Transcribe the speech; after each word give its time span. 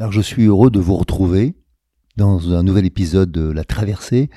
Alors 0.00 0.12
je 0.12 0.20
suis 0.20 0.44
heureux 0.44 0.70
de 0.70 0.78
vous 0.78 0.94
retrouver 0.94 1.56
dans 2.16 2.52
un 2.52 2.62
nouvel 2.62 2.86
épisode 2.86 3.32
de 3.32 3.50
La 3.50 3.64
Traversée 3.64 4.30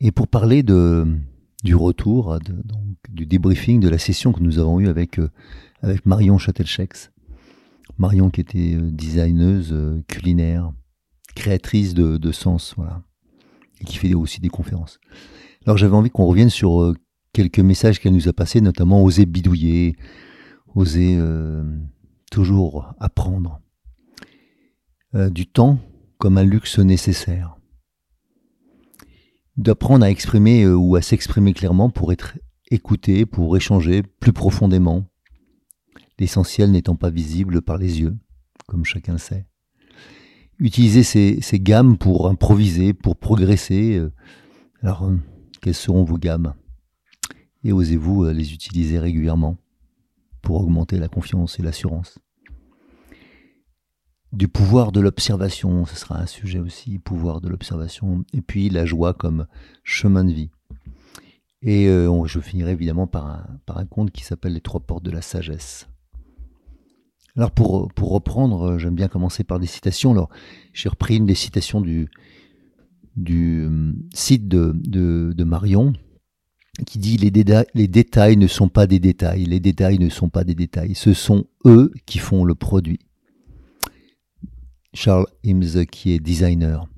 et 0.00 0.10
pour 0.10 0.26
parler 0.26 0.64
du 0.64 1.76
retour, 1.76 2.40
du 3.08 3.24
débriefing 3.24 3.78
de 3.78 3.88
la 3.88 3.98
session 3.98 4.32
que 4.32 4.40
nous 4.40 4.58
avons 4.58 4.80
eue 4.80 4.88
avec, 4.88 5.20
euh, 5.20 5.30
avec 5.80 6.04
Marion 6.06 6.38
Châtelchex. 6.38 7.12
Marion 7.98 8.30
qui 8.30 8.40
était 8.40 8.74
euh, 8.74 8.90
designeuse 8.90 9.72
euh, 9.72 10.02
culinaire, 10.08 10.72
créatrice 11.36 11.94
de, 11.94 12.16
de 12.16 12.32
sens, 12.32 12.74
voilà, 12.76 13.00
et 13.80 13.84
qui 13.84 13.96
fait 13.96 14.14
aussi 14.14 14.40
des 14.40 14.48
conférences. 14.48 14.98
Alors 15.66 15.76
j'avais 15.76 15.94
envie 15.94 16.10
qu'on 16.10 16.26
revienne 16.26 16.50
sur 16.50 16.92
quelques 17.32 17.60
messages 17.60 18.00
qu'elle 18.00 18.14
nous 18.14 18.26
a 18.26 18.32
passés, 18.32 18.60
notamment 18.60 19.04
oser 19.04 19.24
bidouiller, 19.24 19.94
oser 20.74 21.20
toujours 22.28 22.92
apprendre 22.98 23.60
euh, 25.14 25.30
du 25.30 25.46
temps 25.46 25.78
comme 26.18 26.38
un 26.38 26.42
luxe 26.42 26.80
nécessaire. 26.80 27.56
D'apprendre 29.56 30.04
à 30.04 30.10
exprimer 30.10 30.64
euh, 30.64 30.74
ou 30.74 30.96
à 30.96 31.02
s'exprimer 31.02 31.52
clairement 31.52 31.88
pour 31.88 32.12
être 32.12 32.36
écouté, 32.72 33.24
pour 33.24 33.56
échanger 33.56 34.02
plus 34.02 34.32
profondément, 34.32 35.06
l'essentiel 36.18 36.72
n'étant 36.72 36.96
pas 36.96 37.10
visible 37.10 37.62
par 37.62 37.78
les 37.78 38.00
yeux, 38.00 38.16
comme 38.66 38.84
chacun 38.84 39.12
le 39.12 39.18
sait. 39.18 39.46
Utiliser 40.58 41.04
ces, 41.04 41.60
gammes 41.60 41.96
pour 41.96 42.28
improviser, 42.28 42.92
pour 42.92 43.16
progresser. 43.16 43.96
Euh, 43.96 44.12
alors, 44.82 45.12
quelles 45.60 45.74
seront 45.74 46.02
vos 46.02 46.18
gammes? 46.18 46.54
Et 47.62 47.72
osez-vous 47.72 48.26
les 48.26 48.52
utiliser 48.52 48.98
régulièrement 48.98 49.58
pour 50.42 50.60
augmenter 50.60 50.98
la 50.98 51.08
confiance 51.08 51.60
et 51.60 51.62
l'assurance? 51.62 52.18
Du 54.34 54.48
pouvoir 54.48 54.92
de 54.92 55.00
l'observation, 55.00 55.86
ce 55.86 55.96
sera 55.96 56.18
un 56.18 56.26
sujet 56.26 56.58
aussi, 56.58 56.98
pouvoir 56.98 57.40
de 57.40 57.48
l'observation, 57.48 58.24
et 58.32 58.42
puis 58.42 58.68
la 58.68 58.84
joie 58.84 59.14
comme 59.14 59.46
chemin 59.84 60.24
de 60.24 60.32
vie. 60.32 60.50
Et 61.62 61.88
euh, 61.88 62.26
je 62.26 62.40
finirai 62.40 62.72
évidemment 62.72 63.06
par 63.06 63.46
un, 63.68 63.86
conte 63.86 64.10
qui 64.10 64.24
s'appelle 64.24 64.52
Les 64.52 64.60
trois 64.60 64.80
portes 64.80 65.04
de 65.04 65.10
la 65.10 65.22
sagesse. 65.22 65.88
Alors 67.36 67.50
pour, 67.50 67.90
reprendre, 67.98 68.78
j'aime 68.78 68.94
bien 68.94 69.08
commencer 69.08 69.44
par 69.44 69.58
des 69.58 69.66
citations. 69.66 70.12
Alors 70.12 70.28
j'ai 70.72 70.88
repris 70.88 71.16
une 71.16 71.26
des 71.26 71.34
citations 71.34 71.80
du, 71.80 72.08
euh, 73.28 73.92
site 74.12 74.46
de, 74.46 75.44
Marion 75.44 75.94
qui 76.86 76.98
dit 76.98 77.16
les 77.16 77.30
détails 77.88 78.36
ne 78.36 78.46
sont 78.46 78.68
pas 78.68 78.86
des 78.86 78.98
détails, 78.98 79.44
les 79.44 79.60
détails 79.60 79.98
ne 79.98 80.08
sont 80.08 80.28
pas 80.28 80.44
des 80.44 80.54
détails, 80.54 80.94
ce 80.94 81.12
sont 81.12 81.46
eux 81.66 81.92
qui 82.04 82.18
font 82.18 82.44
le 82.44 82.54
produit. 82.54 82.98
Charles 84.94 85.26
Ims 85.44 85.84
qui 85.90 86.12
est 86.12 86.20
designer. 86.20 86.88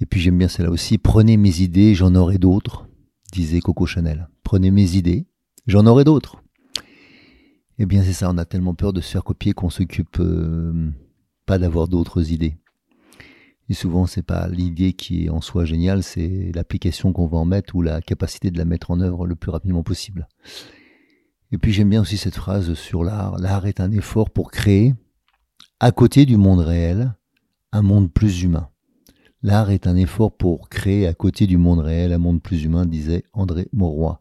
Et 0.00 0.06
puis 0.06 0.18
j'aime 0.18 0.38
bien 0.38 0.48
celle-là 0.48 0.72
aussi, 0.72 0.96
prenez 0.96 1.36
mes 1.36 1.60
idées, 1.60 1.94
j'en 1.94 2.14
aurai 2.14 2.38
d'autres, 2.38 2.88
disait 3.32 3.60
Coco 3.60 3.84
Chanel. 3.84 4.28
Prenez 4.42 4.70
mes 4.70 4.96
idées, 4.96 5.26
j'en 5.66 5.86
aurai 5.86 6.04
d'autres. 6.04 6.42
Eh 7.78 7.84
bien 7.84 8.02
c'est 8.02 8.14
ça, 8.14 8.30
on 8.30 8.38
a 8.38 8.46
tellement 8.46 8.74
peur 8.74 8.94
de 8.94 9.02
se 9.02 9.12
faire 9.12 9.24
copier 9.24 9.52
qu'on 9.52 9.68
s'occupe 9.68 10.18
euh, 10.20 10.90
pas 11.44 11.58
d'avoir 11.58 11.86
d'autres 11.86 12.32
idées. 12.32 12.56
Et 13.68 13.74
souvent 13.74 14.06
c'est 14.06 14.22
pas 14.22 14.48
l'idée 14.48 14.94
qui 14.94 15.26
est 15.26 15.30
en 15.30 15.42
soi 15.42 15.66
géniale, 15.66 16.02
c'est 16.02 16.50
l'application 16.54 17.12
qu'on 17.12 17.26
va 17.26 17.36
en 17.36 17.44
mettre 17.44 17.76
ou 17.76 17.82
la 17.82 18.00
capacité 18.00 18.50
de 18.50 18.56
la 18.56 18.64
mettre 18.64 18.90
en 18.90 19.00
œuvre 19.00 19.26
le 19.26 19.36
plus 19.36 19.50
rapidement 19.50 19.82
possible. 19.82 20.28
Et 21.52 21.58
puis 21.58 21.72
j'aime 21.72 21.90
bien 21.90 22.00
aussi 22.00 22.16
cette 22.16 22.36
phrase 22.36 22.72
sur 22.72 23.04
l'art. 23.04 23.36
L'art 23.38 23.66
est 23.66 23.80
un 23.80 23.92
effort 23.92 24.30
pour 24.30 24.50
créer, 24.50 24.94
à 25.80 25.92
côté 25.92 26.26
du 26.26 26.36
monde 26.36 26.60
réel, 26.60 27.14
un 27.72 27.80
monde 27.80 28.12
plus 28.12 28.42
humain. 28.42 28.68
L'art 29.42 29.70
est 29.70 29.86
un 29.86 29.96
effort 29.96 30.36
pour 30.36 30.68
créer 30.68 31.06
à 31.06 31.14
côté 31.14 31.46
du 31.46 31.56
monde 31.56 31.78
réel 31.78 32.12
un 32.12 32.18
monde 32.18 32.42
plus 32.42 32.64
humain, 32.64 32.84
disait 32.84 33.24
André 33.32 33.66
Mauroy. 33.72 34.20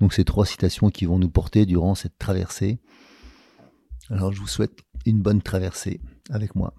Donc 0.00 0.12
ces 0.12 0.24
trois 0.24 0.44
citations 0.44 0.90
qui 0.90 1.06
vont 1.06 1.18
nous 1.18 1.30
porter 1.30 1.64
durant 1.64 1.94
cette 1.94 2.18
traversée. 2.18 2.78
Alors 4.10 4.32
je 4.32 4.40
vous 4.40 4.46
souhaite 4.46 4.80
une 5.06 5.22
bonne 5.22 5.40
traversée 5.40 6.02
avec 6.28 6.54
moi. 6.54 6.74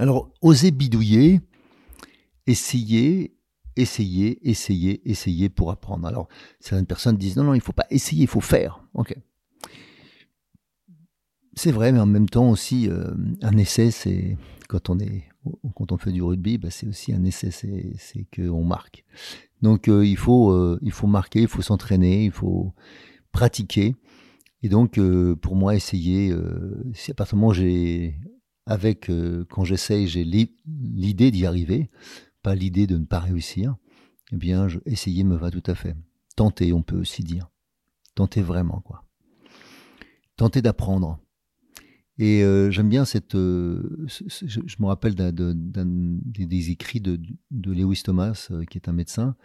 Alors 0.00 0.32
osez 0.42 0.72
bidouiller, 0.72 1.40
essayez, 2.48 3.36
essayez, 3.76 4.48
essayez, 4.48 5.08
essayez 5.08 5.48
pour 5.48 5.70
apprendre. 5.70 6.08
Alors 6.08 6.26
certaines 6.58 6.86
personnes 6.86 7.16
disent 7.16 7.36
non, 7.36 7.44
non, 7.44 7.54
il 7.54 7.58
ne 7.58 7.62
faut 7.62 7.72
pas 7.72 7.86
essayer, 7.90 8.22
il 8.22 8.28
faut 8.28 8.40
faire. 8.40 8.82
Ok. 8.94 9.14
C'est 11.58 11.72
vrai, 11.72 11.90
mais 11.90 11.98
en 11.98 12.06
même 12.06 12.28
temps 12.28 12.50
aussi, 12.50 12.88
euh, 12.88 13.12
un 13.42 13.56
essai, 13.56 13.90
c'est 13.90 14.36
quand 14.68 14.90
on 14.90 15.00
est 15.00 15.24
quand 15.74 15.90
on 15.90 15.98
fait 15.98 16.12
du 16.12 16.22
rugby, 16.22 16.56
bah, 16.56 16.70
c'est 16.70 16.86
aussi 16.86 17.12
un 17.12 17.24
essai, 17.24 17.50
c'est 17.50 18.26
qu'on 18.32 18.62
marque. 18.62 19.04
Donc 19.60 19.88
euh, 19.88 20.06
il 20.06 20.16
faut 20.16 20.52
euh, 20.52 20.78
il 20.82 20.92
faut 20.92 21.08
marquer, 21.08 21.40
il 21.40 21.48
faut 21.48 21.60
s'entraîner, 21.60 22.26
il 22.26 22.30
faut 22.30 22.74
pratiquer. 23.32 23.96
Et 24.62 24.68
donc 24.68 25.00
pour 25.42 25.56
moi, 25.56 25.74
essayer, 25.74 26.32
si 26.94 27.10
à 27.10 27.14
partir 27.14 27.34
du 27.34 27.40
moment 27.40 27.52
j'ai 27.52 28.14
avec 28.64 29.10
quand 29.50 29.64
j'essaye, 29.64 30.06
j'ai 30.06 30.22
l'idée 30.22 31.32
d'y 31.32 31.44
arriver, 31.44 31.90
pas 32.44 32.54
l'idée 32.54 32.86
de 32.86 32.98
ne 32.98 33.04
pas 33.04 33.18
réussir, 33.18 33.74
eh 34.30 34.36
bien, 34.36 34.68
essayer 34.86 35.24
me 35.24 35.34
va 35.34 35.50
tout 35.50 35.64
à 35.66 35.74
fait. 35.74 35.96
Tenter, 36.36 36.72
on 36.72 36.82
peut 36.82 37.00
aussi 37.00 37.24
dire. 37.24 37.48
Tenter 38.14 38.42
vraiment, 38.42 38.80
quoi. 38.80 39.02
Tenter 40.36 40.62
d'apprendre. 40.62 41.18
Et 42.18 42.42
euh, 42.42 42.70
j'aime 42.70 42.88
bien 42.88 43.04
cette. 43.04 43.36
Euh, 43.36 44.06
je, 44.08 44.76
me 44.80 44.86
rappelle 44.86 45.14
des, 45.14 46.70
écrits 46.70 47.00
de, 47.00 47.20
de, 47.52 47.72
Lewis 47.72 48.02
Thomas, 48.04 48.48
euh, 48.50 48.64
qui 48.64 48.76
est 48.76 48.88
un 48.88 48.92
médecin, 48.92 49.36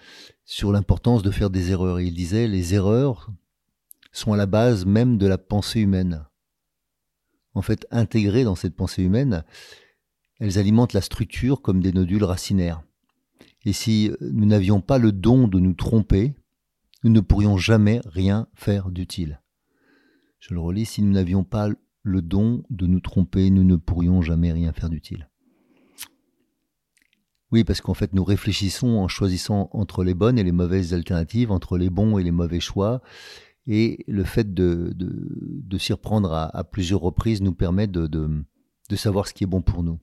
sur 0.44 0.72
l'importance 0.72 1.22
de 1.22 1.30
faire 1.30 1.52
des 1.52 1.70
erreurs. 1.70 2.00
Et 2.00 2.06
il 2.06 2.16
disait 2.16 2.48
les 2.48 2.74
erreurs 2.74 3.32
sont 4.12 4.34
à 4.34 4.38
la 4.38 4.48
base 4.48 4.86
même 4.86 5.20
de 5.20 5.28
la 5.28 5.38
pensée 5.38 5.82
humaine. 5.82 6.26
En 7.54 7.62
fait, 7.62 7.86
intégrées 7.92 8.44
dans 8.44 8.56
cette 8.56 8.76
pensée 8.76 9.04
humaine, 9.04 9.44
elles 10.40 10.58
alimentent 10.58 10.94
la 10.94 11.02
structure 11.02 11.62
comme 11.62 11.82
des 11.82 11.94
nodules 11.94 12.24
racinaires. 12.24 12.82
Et 13.66 13.74
si 13.74 14.12
nous 14.20 14.46
n'avions 14.46 14.82
pas 14.82 14.98
le 14.98 15.12
don 15.12 15.48
de 15.48 15.60
nous 15.60 15.74
tromper, 15.74 16.34
nous 17.04 17.12
ne 17.12 17.20
pourrions 17.20 17.58
jamais 17.58 18.02
rien 18.06 18.48
faire 18.56 18.90
d'utile. 18.90 19.42
Je 20.40 20.54
le 20.54 20.60
relis, 20.60 20.86
si 20.86 21.02
nous 21.04 21.12
n'avions 21.12 21.44
pas 21.44 21.70
le 22.04 22.22
don 22.22 22.64
de 22.70 22.86
nous 22.86 23.00
tromper, 23.00 23.50
nous 23.50 23.64
ne 23.64 23.78
pourrions 23.78 24.22
jamais 24.22 24.52
rien 24.52 24.74
faire 24.74 24.90
d'utile. 24.90 25.30
Oui, 27.52 27.64
parce 27.64 27.82
qu'en 27.82 27.94
fait, 27.94 28.14
nous 28.14 28.24
réfléchissons 28.24 28.98
en 28.98 29.08
choisissant 29.08 29.70
entre 29.74 30.04
les 30.04 30.14
bonnes 30.14 30.38
et 30.38 30.44
les 30.44 30.52
mauvaises 30.52 30.94
alternatives, 30.94 31.52
entre 31.52 31.78
les 31.78 31.90
bons 31.90 32.18
et 32.18 32.24
les 32.24 32.32
mauvais 32.32 32.60
choix. 32.60 33.02
Et 33.68 34.04
le 34.08 34.24
fait 34.24 34.54
de, 34.54 34.94
s'y 35.78 35.94
reprendre 35.94 36.34
à, 36.34 36.64
plusieurs 36.64 37.00
reprises 37.00 37.42
nous 37.42 37.54
permet 37.54 37.88
de, 37.88 38.08
de 38.08 38.96
savoir 38.96 39.28
ce 39.28 39.34
qui 39.34 39.44
est 39.44 39.48
bon 39.48 39.62
pour 39.62 39.84
nous. 39.84 40.00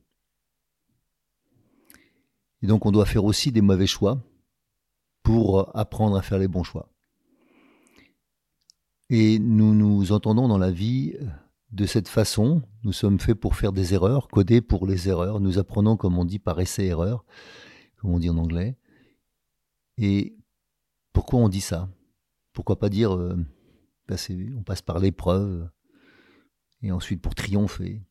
Et 2.62 2.67
donc, 2.67 2.87
on 2.87 2.93
doit 2.93 3.06
faire 3.06 3.25
aussi 3.25 3.52
des 3.52 3.62
mauvais 3.62 3.87
choix 3.87 4.23
pour 5.23 5.76
apprendre 5.76 6.17
à 6.17 6.23
faire 6.23 6.38
les 6.38 6.49
bons 6.49 6.62
choix. 6.62 6.88
Et 9.11 9.41
nous 9.41 9.75
nous 9.75 10.12
entendons 10.12 10.47
dans 10.47 10.58
la 10.58 10.70
vie 10.70 11.17
de 11.72 11.87
cette 11.87 12.08
façon, 12.08 12.62
nous 12.82 12.93
sommes 12.93 13.20
faits 13.20 13.38
pour 13.38 13.55
faire 13.55 13.72
des 13.72 13.94
erreurs, 13.94 14.28
codés 14.28 14.61
pour 14.61 14.87
les 14.87 15.08
erreurs. 15.08 15.40
Nous 15.40 15.58
apprenons, 15.58 15.96
comme 15.96 16.19
on 16.19 16.25
dit, 16.25 16.38
par 16.38 16.61
essai-erreur, 16.61 17.25
comme 17.96 18.11
on 18.11 18.19
dit 18.19 18.31
en 18.31 18.38
anglais. 18.38 18.76
Et 19.96 20.37
pourquoi 21.12 21.40
on 21.40 21.49
dit 21.49 21.61
ça? 21.61 21.88
Pourquoi 22.52 22.78
pas 22.78 22.88
dire, 22.88 23.14
euh, 23.14 23.37
bah, 24.08 24.17
on 24.56 24.62
passe 24.62 24.82
par 24.82 24.99
l'épreuve, 24.99 25.69
et 26.82 26.90
ensuite 26.90 27.22
pour 27.22 27.34
triompher. 27.34 28.02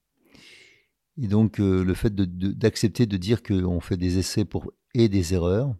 Et 1.17 1.27
donc 1.27 1.59
euh, 1.59 1.83
le 1.83 1.93
fait 1.93 2.15
d'accepter 2.15 3.05
de, 3.05 3.11
de, 3.11 3.17
dire 3.17 3.43
qu'on 3.43 3.81
fait 3.81 3.97
des 3.97 4.17
essais 4.17 4.45
pour, 4.45 4.71
et 4.93 5.09
des 5.09 5.33
erreurs, 5.33 5.75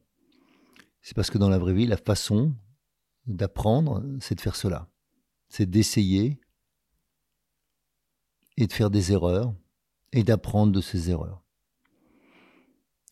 c'est 1.02 1.16
parce 1.16 1.30
que 1.30 1.38
dans 1.38 1.50
la 1.50 1.58
vraie 1.58 1.74
vie, 1.74 1.86
la 1.86 1.98
façon 1.98 2.54
d'apprendre, 3.26 4.04
c'est 4.20 4.36
de 4.36 4.42
faire 4.42 4.56
cela. 4.56 4.90
C'est 5.48 5.70
d'essayer 5.70 6.42
et 8.60 8.68
de 8.68 8.74
faire 8.74 8.92
des 8.92 9.12
erreurs 9.12 9.54
et 10.12 10.24
d'apprendre 10.24 10.72
de 10.72 10.82
ces 10.82 11.10
erreurs. 11.10 11.42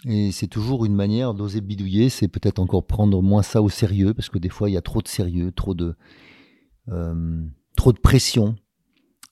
Et 0.06 0.32
c'est 0.32 0.48
toujours 0.48 0.86
une 0.86 0.94
manière 0.94 1.34
d'oser 1.34 1.62
bidouiller, 1.62 2.10
c'est 2.10 2.28
peut-être 2.28 2.60
encore 2.60 2.86
prendre 2.86 3.22
moins 3.24 3.42
ça 3.42 3.64
au 3.64 3.70
sérieux, 3.70 4.14
parce 4.14 4.30
que 4.30 4.38
des 4.38 4.50
fois 4.50 4.70
il 4.70 4.74
y 4.74 4.78
a 4.78 4.82
trop 4.82 5.02
de 5.02 5.08
sérieux, 5.08 5.52
trop 5.52 5.74
de, 5.74 5.96
euh, 6.90 7.42
trop 7.76 7.94
de 7.94 7.98
pression 7.98 8.56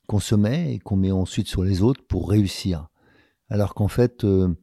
qu'on 0.07 0.19
se 0.19 0.35
met 0.35 0.75
et 0.75 0.79
qu'on 0.79 0.95
met 0.95 1.11
ensuite 1.11 1.47
sur 1.47 1.63
les 1.63 1.83
autres 1.83 2.01
pour 2.07 2.29
réussir. 2.29 2.87
Alors 3.49 3.75
qu'en 3.75 3.87
fait, 3.89 4.23
euh, 4.23 4.55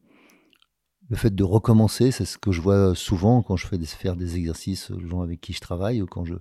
le 1.09 1.15
fait 1.15 1.33
de 1.33 1.43
recommencer, 1.43 2.11
c'est 2.11 2.25
ce 2.25 2.37
que 2.37 2.51
je 2.51 2.61
vois 2.61 2.95
souvent 2.95 3.43
quand 3.43 3.57
je 3.57 3.67
fais 3.67 3.77
des, 3.77 3.85
faire 3.85 4.15
des 4.15 4.37
exercices 4.37 4.89
aux 4.89 4.99
gens 4.99 5.21
avec 5.21 5.39
qui 5.39 5.53
je 5.53 5.61
travaille 5.61 6.01
ou 6.01 6.07
quand 6.07 6.25
je, 6.25 6.35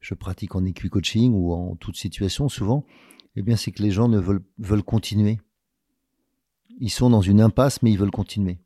je 0.00 0.14
pratique 0.14 0.56
en 0.56 0.64
équi-coaching 0.64 1.32
ou 1.32 1.52
en 1.52 1.76
toute 1.76 1.96
situation, 1.96 2.48
souvent, 2.48 2.84
eh 3.36 3.42
bien, 3.42 3.56
c'est 3.56 3.72
que 3.72 3.82
les 3.82 3.90
gens 3.90 4.08
ne 4.08 4.18
veulent, 4.18 4.82
continuer. 4.82 5.38
Ils 6.78 6.90
sont 6.90 7.10
dans 7.10 7.20
une 7.20 7.40
impasse, 7.40 7.82
mais 7.82 7.90
ils 7.90 7.98
veulent 7.98 8.10
continuer. 8.10 8.58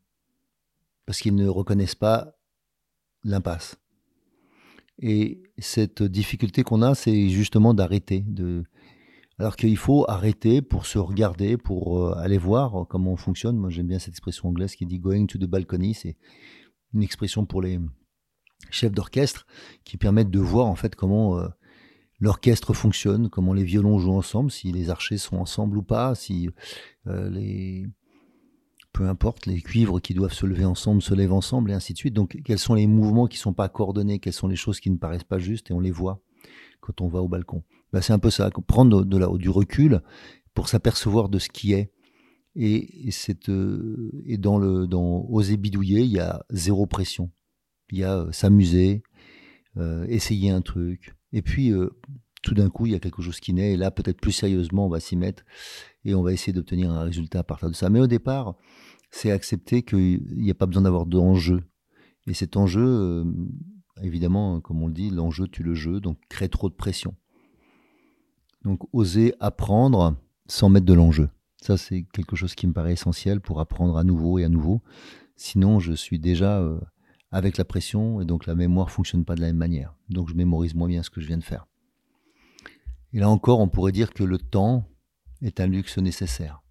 Parce 1.05 1.19
qu'ils 1.19 1.35
ne 1.35 1.47
reconnaissent 1.47 1.95
pas 1.95 2.37
l'impasse. 3.23 3.77
Et 4.99 5.43
cette 5.57 6.03
difficulté 6.03 6.63
qu'on 6.63 6.81
a, 6.81 6.95
c'est 6.95 7.29
justement 7.29 7.73
d'arrêter, 7.73 8.25
alors 9.39 9.55
qu'il 9.55 9.77
faut 9.77 10.05
arrêter 10.09 10.61
pour 10.61 10.85
se 10.85 10.97
regarder, 10.97 11.57
pour 11.57 11.99
euh, 11.99 12.15
aller 12.17 12.39
voir 12.39 12.87
comment 12.87 13.11
on 13.11 13.17
fonctionne. 13.17 13.55
Moi, 13.55 13.69
j'aime 13.69 13.87
bien 13.87 13.99
cette 13.99 14.09
expression 14.09 14.49
anglaise 14.49 14.75
qui 14.75 14.87
dit 14.87 14.97
going 14.97 15.27
to 15.27 15.37
the 15.37 15.45
balcony. 15.45 15.93
C'est 15.93 16.17
une 16.95 17.03
expression 17.03 17.45
pour 17.45 17.61
les 17.61 17.79
chefs 18.71 18.91
d'orchestre 18.91 19.45
qui 19.83 19.97
permettent 19.97 20.31
de 20.31 20.39
voir 20.39 20.65
en 20.65 20.75
fait 20.75 20.95
comment 20.95 21.37
euh, 21.37 21.47
l'orchestre 22.19 22.73
fonctionne, 22.73 23.29
comment 23.29 23.53
les 23.53 23.63
violons 23.63 23.99
jouent 23.99 24.13
ensemble, 24.13 24.51
si 24.51 24.71
les 24.71 24.89
archers 24.89 25.17
sont 25.17 25.37
ensemble 25.37 25.77
ou 25.77 25.83
pas, 25.83 26.15
si 26.15 26.49
euh, 27.07 27.29
les 27.29 27.87
peu 28.93 29.07
importe 29.07 29.45
les 29.45 29.61
cuivres 29.61 30.01
qui 30.01 30.15
doivent 30.15 30.33
se 30.33 30.47
lever 30.47 30.65
ensemble 30.65 31.03
se 31.03 31.13
lèvent 31.13 31.33
ensemble 31.33 31.69
et 31.69 31.73
ainsi 31.75 31.93
de 31.93 31.99
suite. 31.99 32.15
Donc 32.15 32.39
quels 32.43 32.57
sont 32.57 32.73
les 32.73 32.87
mouvements 32.87 33.27
qui 33.27 33.37
sont 33.37 33.53
pas 33.53 33.69
coordonnés, 33.69 34.17
quelles 34.17 34.33
sont 34.33 34.47
les 34.47 34.55
choses 34.55 34.79
qui 34.79 34.89
ne 34.89 34.97
paraissent 34.97 35.23
pas 35.23 35.37
justes 35.37 35.69
et 35.69 35.73
on 35.73 35.79
les 35.79 35.91
voit 35.91 36.19
quand 36.81 37.01
on 37.01 37.07
va 37.07 37.21
au 37.21 37.27
balcon. 37.27 37.63
Bah, 37.93 38.01
c'est 38.01 38.13
un 38.13 38.19
peu 38.19 38.31
ça, 38.31 38.49
prendre 38.67 39.03
de 39.03 39.17
la, 39.17 39.27
du 39.27 39.49
recul 39.49 40.01
pour 40.55 40.67
s'apercevoir 40.67 41.29
de 41.29 41.37
ce 41.37 41.49
qui 41.49 41.73
est. 41.73 41.91
Et, 42.55 43.07
et, 43.07 43.11
euh, 43.49 44.23
et 44.25 44.37
dans 44.37 44.57
le 44.57 44.87
dans 44.87 45.27
oser 45.29 45.57
bidouiller, 45.57 46.01
il 46.01 46.11
y 46.11 46.19
a 46.19 46.43
zéro 46.49 46.87
pression. 46.87 47.29
Il 47.91 47.99
y 47.99 48.03
a 48.03 48.17
euh, 48.17 48.31
s'amuser, 48.31 49.03
essayer 50.07 50.49
un 50.49 50.61
truc. 50.61 51.16
Et 51.33 51.41
puis 51.41 51.73
tout 52.41 52.53
d'un 52.53 52.69
coup, 52.69 52.85
il 52.85 52.93
y 52.93 52.95
a 52.95 52.99
quelque 52.99 53.21
chose 53.21 53.39
qui 53.39 53.53
naît. 53.53 53.73
Et 53.73 53.77
là, 53.77 53.91
peut-être 53.91 54.21
plus 54.21 54.31
sérieusement, 54.31 54.85
on 54.85 54.89
va 54.89 54.99
s'y 54.99 55.15
mettre 55.15 55.43
et 56.05 56.15
on 56.15 56.23
va 56.23 56.33
essayer 56.33 56.53
d'obtenir 56.53 56.91
un 56.91 57.03
résultat 57.03 57.39
à 57.39 57.43
partir 57.43 57.69
de 57.69 57.75
ça. 57.75 57.89
Mais 57.89 57.99
au 57.99 58.07
départ, 58.07 58.55
c'est 59.11 59.31
accepter 59.31 59.83
qu'il 59.83 60.21
n'y 60.35 60.51
a 60.51 60.55
pas 60.55 60.65
besoin 60.65 60.83
d'avoir 60.83 61.05
d'enjeu. 61.05 61.63
Et 62.27 62.33
cet 62.33 62.57
enjeu, 62.57 63.25
évidemment, 64.01 64.61
comme 64.61 64.81
on 64.81 64.87
le 64.87 64.93
dit, 64.93 65.09
l'enjeu 65.09 65.47
tue 65.47 65.63
le 65.63 65.75
jeu, 65.75 65.99
donc 65.99 66.17
crée 66.29 66.49
trop 66.49 66.69
de 66.69 66.75
pression. 66.75 67.15
Donc 68.63 68.81
oser 68.93 69.33
apprendre 69.39 70.15
sans 70.47 70.69
mettre 70.69 70.85
de 70.85 70.93
l'enjeu. 70.93 71.29
Ça, 71.61 71.77
c'est 71.77 72.05
quelque 72.13 72.35
chose 72.35 72.55
qui 72.55 72.67
me 72.67 72.73
paraît 72.73 72.93
essentiel 72.93 73.41
pour 73.41 73.59
apprendre 73.59 73.97
à 73.97 74.03
nouveau 74.03 74.39
et 74.39 74.43
à 74.43 74.49
nouveau. 74.49 74.81
Sinon, 75.35 75.79
je 75.79 75.93
suis 75.93 76.19
déjà 76.19 76.59
euh, 76.59 76.79
avec 77.31 77.57
la 77.57 77.65
pression 77.65 78.21
et 78.21 78.25
donc 78.25 78.45
la 78.45 78.55
mémoire 78.55 78.91
fonctionne 78.91 79.25
pas 79.25 79.35
de 79.35 79.41
la 79.41 79.47
même 79.47 79.57
manière. 79.57 79.95
Donc 80.09 80.29
je 80.29 80.35
mémorise 80.35 80.75
moins 80.75 80.87
bien 80.87 81.03
ce 81.03 81.09
que 81.09 81.21
je 81.21 81.27
viens 81.27 81.37
de 81.37 81.43
faire. 81.43 81.67
Et 83.13 83.19
là 83.19 83.29
encore, 83.29 83.59
on 83.59 83.67
pourrait 83.67 83.91
dire 83.91 84.13
que 84.13 84.23
le 84.23 84.37
temps 84.37 84.87
est 85.41 85.59
un 85.59 85.67
luxe 85.67 85.97
nécessaire. 85.97 86.61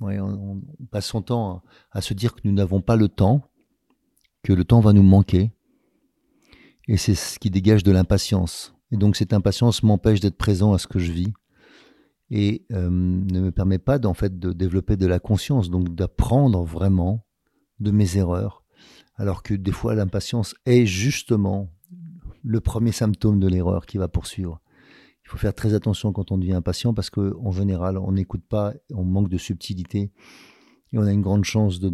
on, 0.00 0.60
passe 0.90 1.06
son 1.06 1.22
temps 1.22 1.62
à 1.90 2.00
se 2.00 2.14
dire 2.14 2.34
que 2.34 2.40
nous 2.44 2.52
n'avons 2.52 2.80
pas 2.80 2.96
le 2.96 3.08
temps, 3.08 3.42
que 4.42 4.52
le 4.52 4.64
temps 4.64 4.80
va 4.80 4.92
nous 4.92 5.02
manquer, 5.02 5.52
et 6.86 6.96
c'est 6.96 7.14
ce 7.14 7.38
qui 7.38 7.50
dégage 7.50 7.82
de 7.82 7.92
l'impatience. 7.92 8.74
Et 8.90 8.96
donc 8.96 9.16
cette 9.16 9.32
impatience 9.32 9.82
m'empêche 9.82 10.20
d'être 10.20 10.36
présent 10.36 10.72
à 10.72 10.78
ce 10.78 10.86
que 10.86 10.98
je 10.98 11.12
vis 11.12 11.32
et 12.30 12.64
euh, 12.72 12.88
ne 12.90 13.40
me 13.40 13.50
permet 13.50 13.78
pas 13.78 14.04
en 14.06 14.14
fait 14.14 14.38
de 14.38 14.52
développer 14.52 14.96
de 14.96 15.06
la 15.06 15.18
conscience, 15.18 15.70
donc 15.70 15.94
d'apprendre 15.94 16.64
vraiment 16.64 17.24
de 17.80 17.90
mes 17.90 18.16
erreurs. 18.16 18.63
Alors 19.16 19.42
que 19.42 19.54
des 19.54 19.72
fois 19.72 19.94
l'impatience 19.94 20.54
est 20.66 20.86
justement 20.86 21.70
le 22.42 22.60
premier 22.60 22.92
symptôme 22.92 23.40
de 23.40 23.48
l'erreur 23.48 23.86
qui 23.86 23.98
va 23.98 24.08
poursuivre. 24.08 24.60
Il 25.24 25.30
faut 25.30 25.38
faire 25.38 25.54
très 25.54 25.72
attention 25.72 26.12
quand 26.12 26.32
on 26.32 26.38
devient 26.38 26.54
impatient 26.54 26.92
parce 26.92 27.10
qu'en 27.10 27.50
général 27.52 27.96
on 27.96 28.12
n'écoute 28.12 28.44
pas, 28.46 28.74
on 28.92 29.04
manque 29.04 29.28
de 29.28 29.38
subtilité 29.38 30.12
et 30.92 30.98
on 30.98 31.02
a 31.02 31.12
une 31.12 31.22
grande 31.22 31.44
chance 31.44 31.80
de 31.80 31.92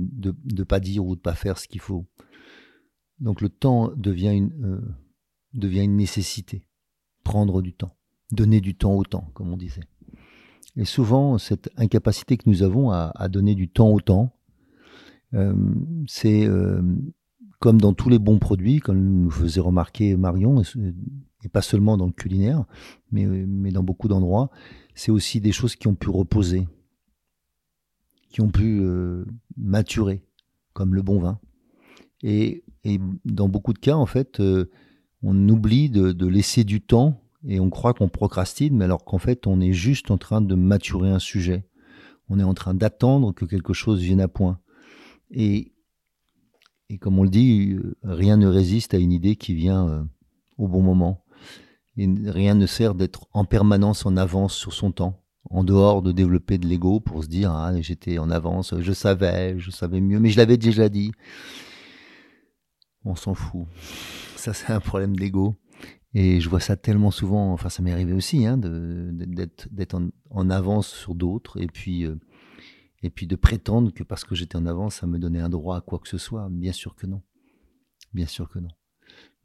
ne 0.53 0.63
pas 0.65 0.81
dire 0.81 1.05
ou 1.05 1.15
de 1.15 1.21
pas 1.21 1.35
faire 1.35 1.59
ce 1.59 1.69
qu'il 1.69 1.81
faut. 1.81 2.07
Donc 3.21 3.41
le 3.41 3.51
temps 3.51 3.93
devient 3.97 4.33
une, 4.33 4.53
euh, 4.65 4.81
devient 5.53 5.85
une 5.85 5.97
nécessité. 5.97 6.65
Prendre 7.23 7.63
du 7.63 7.75
temps. 7.75 7.95
Donner 8.33 8.61
du 8.61 8.75
temps 8.75 8.95
au 8.95 9.05
temps, 9.05 9.31
comme 9.35 9.53
on 9.53 9.57
disait. 9.57 9.85
Et 10.77 10.85
souvent, 10.85 11.37
cette 11.39 11.71
incapacité 11.77 12.37
que 12.37 12.49
nous 12.49 12.63
avons 12.63 12.91
à, 12.91 13.29
donner 13.29 13.55
du 13.55 13.69
temps 13.69 13.91
au 13.91 14.01
temps, 14.01 14.33
c'est 16.07 16.47
euh, 16.47 16.83
comme 17.61 17.81
dans 17.81 17.93
tous 17.93 18.09
les 18.09 18.19
bons 18.19 18.39
produits, 18.39 18.81
comme 18.81 19.01
nous 19.25 19.31
faisait 19.31 19.61
remarquer 19.61 20.17
Marion, 20.17 20.63
et, 21.43 21.49
pas 21.49 21.63
seulement 21.63 21.97
dans 21.97 22.07
le 22.07 22.13
culinaire, 22.13 22.65
mais, 23.13 23.27
mais 23.27 23.71
dans 23.71 23.83
beaucoup 23.83 24.09
d'endroits, 24.09 24.51
c'est 24.95 25.11
aussi 25.11 25.41
des 25.41 25.53
choses 25.53 25.77
qui 25.77 25.89
ont 25.89 25.95
pu 25.95 26.11
reposer, 26.11 26.69
qui 28.31 28.41
ont 28.41 28.51
pu 28.51 28.83
maturer, 29.57 30.23
comme 30.75 30.95
le 30.95 31.03
bon 31.03 31.19
vin. 31.19 31.41
Et, 32.23 32.63
dans 33.25 33.49
beaucoup 33.49 33.73
de 33.73 33.79
cas, 33.79 33.95
en 33.95 34.07
fait, 34.07 34.41
euh, 34.41 34.71
on 35.23 35.49
oublie 35.49 35.91
de, 35.91 36.27
laisser 36.27 36.65
du 36.65 36.81
temps 36.81 37.21
et 37.47 37.61
on 37.61 37.71
croit 37.71 37.95
qu'on 37.95 38.09
procrastine, 38.09 38.77
mais 38.77 38.85
alors 38.85 39.05
qu'en 39.05 39.19
fait, 39.19 39.47
on 39.47 39.61
est 39.61 39.73
juste 39.73 40.11
en 40.11 40.19
train 40.19 40.41
de 40.41 40.55
maturer 40.55 41.11
un 41.11 41.19
sujet. 41.19 41.67
On 42.29 42.39
est 42.39 42.45
en 42.45 42.55
train 42.55 42.75
d'attendre 42.75 43.33
que 43.33 43.45
quelque 43.45 43.73
chose 43.73 44.01
vienne 44.01 44.21
à 44.21 44.29
point. 44.29 44.61
Et, 45.31 45.73
comme 47.01 47.19
on 47.19 47.25
le 47.25 47.31
dit, 47.31 47.73
euh, 47.73 47.97
rien 48.03 48.37
ne 48.37 48.47
résiste 48.47 48.95
à 48.95 48.99
une 48.99 49.13
idée 49.13 49.37
qui 49.37 49.55
vient 49.55 49.89
euh, 49.89 50.03
au 50.59 50.69
bon 50.69 50.83
moment. 50.83 51.25
Et 51.97 52.09
rien 52.27 52.55
ne 52.55 52.67
sert 52.67 52.95
d'être 52.95 53.27
en 53.33 53.45
permanence 53.45 54.07
en 54.07 54.17
avance 54.17 54.55
sur 54.55 54.73
son 54.73 54.91
temps, 54.91 55.23
en 55.51 55.65
dehors 55.65 56.03
de 56.03 56.13
développer 56.13 56.59
de 56.59 56.67
l'ego 56.67 57.01
pour 57.01 57.23
se 57.23 57.29
dire 57.29 57.53
ah 57.53 57.73
j'étais 57.81 58.19
en 58.19 58.31
avance, 58.31 58.75
je 58.79 58.93
savais, 58.93 59.59
je 59.59 59.71
savais 59.71 60.01
mieux, 60.01 60.19
mais 60.19 60.31
je 60.31 60.39
l'avais 60.39 60.57
déjà 60.57 60.89
dit 60.89 61.13
on 63.05 63.15
s'en 63.15 63.35
fout. 63.35 63.67
Ça, 64.37 64.55
c'est 64.55 64.73
un 64.73 64.81
problème 64.81 65.17
d'ego. 65.17 65.57
Et 66.13 66.41
je 66.41 66.49
vois 66.49 66.61
ça 66.61 66.77
tellement 66.77 67.13
souvent, 67.13 67.53
enfin 67.53 67.69
ça 67.69 67.83
m'est 67.83 67.93
arrivé 67.93 68.13
aussi, 68.13 68.45
hein, 68.45 68.59
d'être 68.59 70.01
en, 70.31 70.51
avance 70.51 70.89
sur 70.89 71.15
d'autres, 71.15 71.63
et 71.63 71.69
puis, 71.69 72.05
euh, 72.05 72.19
et 73.03 73.11
puis 73.11 73.27
de 73.27 73.37
prétendre 73.37 73.93
que 73.93 74.03
parce 74.03 74.25
que 74.25 74.35
j'étais 74.35 74.57
en 74.57 74.67
avance, 74.67 74.97
ça 74.97 75.07
me 75.07 75.19
donnait 75.19 75.41
un 75.41 75.49
droit 75.49 75.79
à 75.79 75.81
quoi 75.81 75.99
que 75.99 76.09
ce 76.09 76.19
soit. 76.19 76.49
Bien 76.51 76.73
sûr 76.73 76.95
que 76.95 77.07
non. 77.07 77.23
Bien 78.13 78.27
sûr 78.27 78.49
que 78.49 78.59
non. 78.59 78.71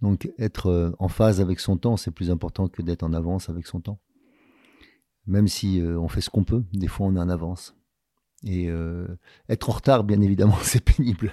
Donc 0.01 0.29
être 0.37 0.67
euh, 0.67 0.91
en 0.99 1.07
phase 1.07 1.39
avec 1.39 1.59
son 1.59 1.77
temps, 1.77 1.97
c'est 1.97 2.11
plus 2.11 2.29
important 2.29 2.67
que 2.67 2.81
d'être 2.81 3.03
en 3.03 3.13
avance 3.13 3.49
avec 3.49 3.65
son 3.67 3.79
temps. 3.79 3.99
Même 5.25 5.47
si 5.47 5.81
euh, 5.81 5.97
on 5.99 6.07
fait 6.07 6.21
ce 6.21 6.29
qu'on 6.29 6.43
peut, 6.43 6.63
des 6.73 6.87
fois 6.87 7.07
on 7.07 7.15
est 7.15 7.19
en 7.19 7.29
avance. 7.29 7.75
Et 8.43 8.69
euh, 8.69 9.07
être 9.49 9.69
en 9.69 9.73
retard, 9.73 10.03
bien 10.03 10.21
évidemment, 10.21 10.57
c'est 10.61 10.83
pénible. 10.83 11.31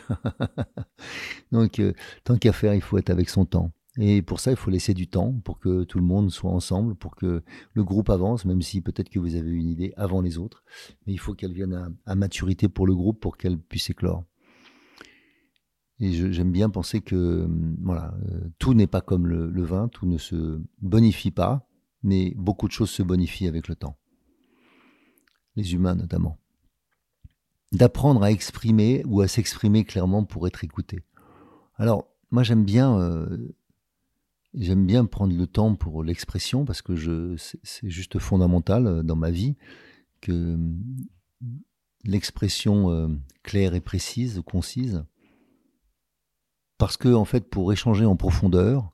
Donc, 1.52 1.82
tant 2.24 2.38
qu'à 2.38 2.52
faire, 2.52 2.74
il 2.74 2.80
faut 2.80 2.96
être 2.96 3.10
avec 3.10 3.28
son 3.28 3.44
temps. 3.44 3.72
Et 3.98 4.22
pour 4.22 4.40
ça, 4.40 4.50
il 4.50 4.56
faut 4.56 4.70
laisser 4.70 4.94
du 4.94 5.06
temps 5.06 5.34
pour 5.44 5.58
que 5.58 5.84
tout 5.84 5.98
le 5.98 6.04
monde 6.04 6.30
soit 6.30 6.50
ensemble, 6.50 6.94
pour 6.94 7.14
que 7.14 7.42
le 7.74 7.84
groupe 7.84 8.08
avance, 8.08 8.46
même 8.46 8.62
si 8.62 8.80
peut-être 8.80 9.10
que 9.10 9.18
vous 9.18 9.34
avez 9.34 9.50
une 9.50 9.68
idée 9.68 9.92
avant 9.96 10.22
les 10.22 10.38
autres. 10.38 10.64
Mais 11.06 11.12
il 11.12 11.18
faut 11.18 11.34
qu'elle 11.34 11.52
vienne 11.52 11.94
à, 12.06 12.14
maturité 12.14 12.68
pour 12.68 12.86
le 12.86 12.94
groupe 12.94 13.20
pour 13.20 13.36
qu'elle 13.36 13.58
puisse 13.58 13.90
éclore. 13.90 14.24
Et 16.00 16.32
j'aime 16.32 16.50
bien 16.50 16.70
penser 16.70 17.00
que 17.00 17.46
voilà, 17.80 18.14
euh, 18.28 18.48
tout 18.58 18.74
n'est 18.74 18.86
pas 18.86 19.02
comme 19.02 19.26
le, 19.26 19.50
le 19.50 19.62
vin, 19.62 19.88
tout 19.88 20.06
ne 20.06 20.18
se 20.18 20.60
bonifie 20.80 21.30
pas, 21.30 21.68
mais 22.02 22.32
beaucoup 22.36 22.66
de 22.66 22.72
choses 22.72 22.90
se 22.90 23.02
bonifient 23.02 23.46
avec 23.46 23.68
le 23.68 23.76
temps. 23.76 23.98
les 25.54 25.74
humains 25.74 25.94
notamment. 25.94 26.38
D'apprendre 27.72 28.22
à 28.22 28.30
exprimer 28.30 29.02
ou 29.06 29.20
à 29.20 29.28
s'exprimer 29.28 29.84
clairement 29.84 30.24
pour 30.24 30.46
être 30.46 30.64
écouté. 30.64 31.04
Alors, 31.76 32.08
moi 32.30 32.42
j'aime 32.42 32.64
bien, 32.64 32.98
euh, 32.98 33.54
j'aime 34.54 34.86
bien 34.86 35.04
prendre 35.04 35.36
le 35.36 35.46
temps 35.46 35.74
pour 35.74 36.04
l'expression 36.04 36.64
parce 36.64 36.82
que 36.82 36.96
je, 36.96 37.36
c'est 37.62 37.90
juste 37.90 38.18
fondamental 38.18 38.86
euh, 38.86 39.02
dans 39.02 39.16
ma 39.16 39.30
vie 39.30 39.56
que 40.20 40.58
l'expression 42.04 42.90
euh, 42.90 43.08
claire 43.42 43.74
et 43.74 43.80
précise, 43.80 44.42
concise, 44.44 45.04
parce 46.78 46.96
que 46.96 47.12
en 47.12 47.24
fait, 47.24 47.48
pour 47.48 47.72
échanger 47.72 48.04
en 48.04 48.16
profondeur, 48.16 48.92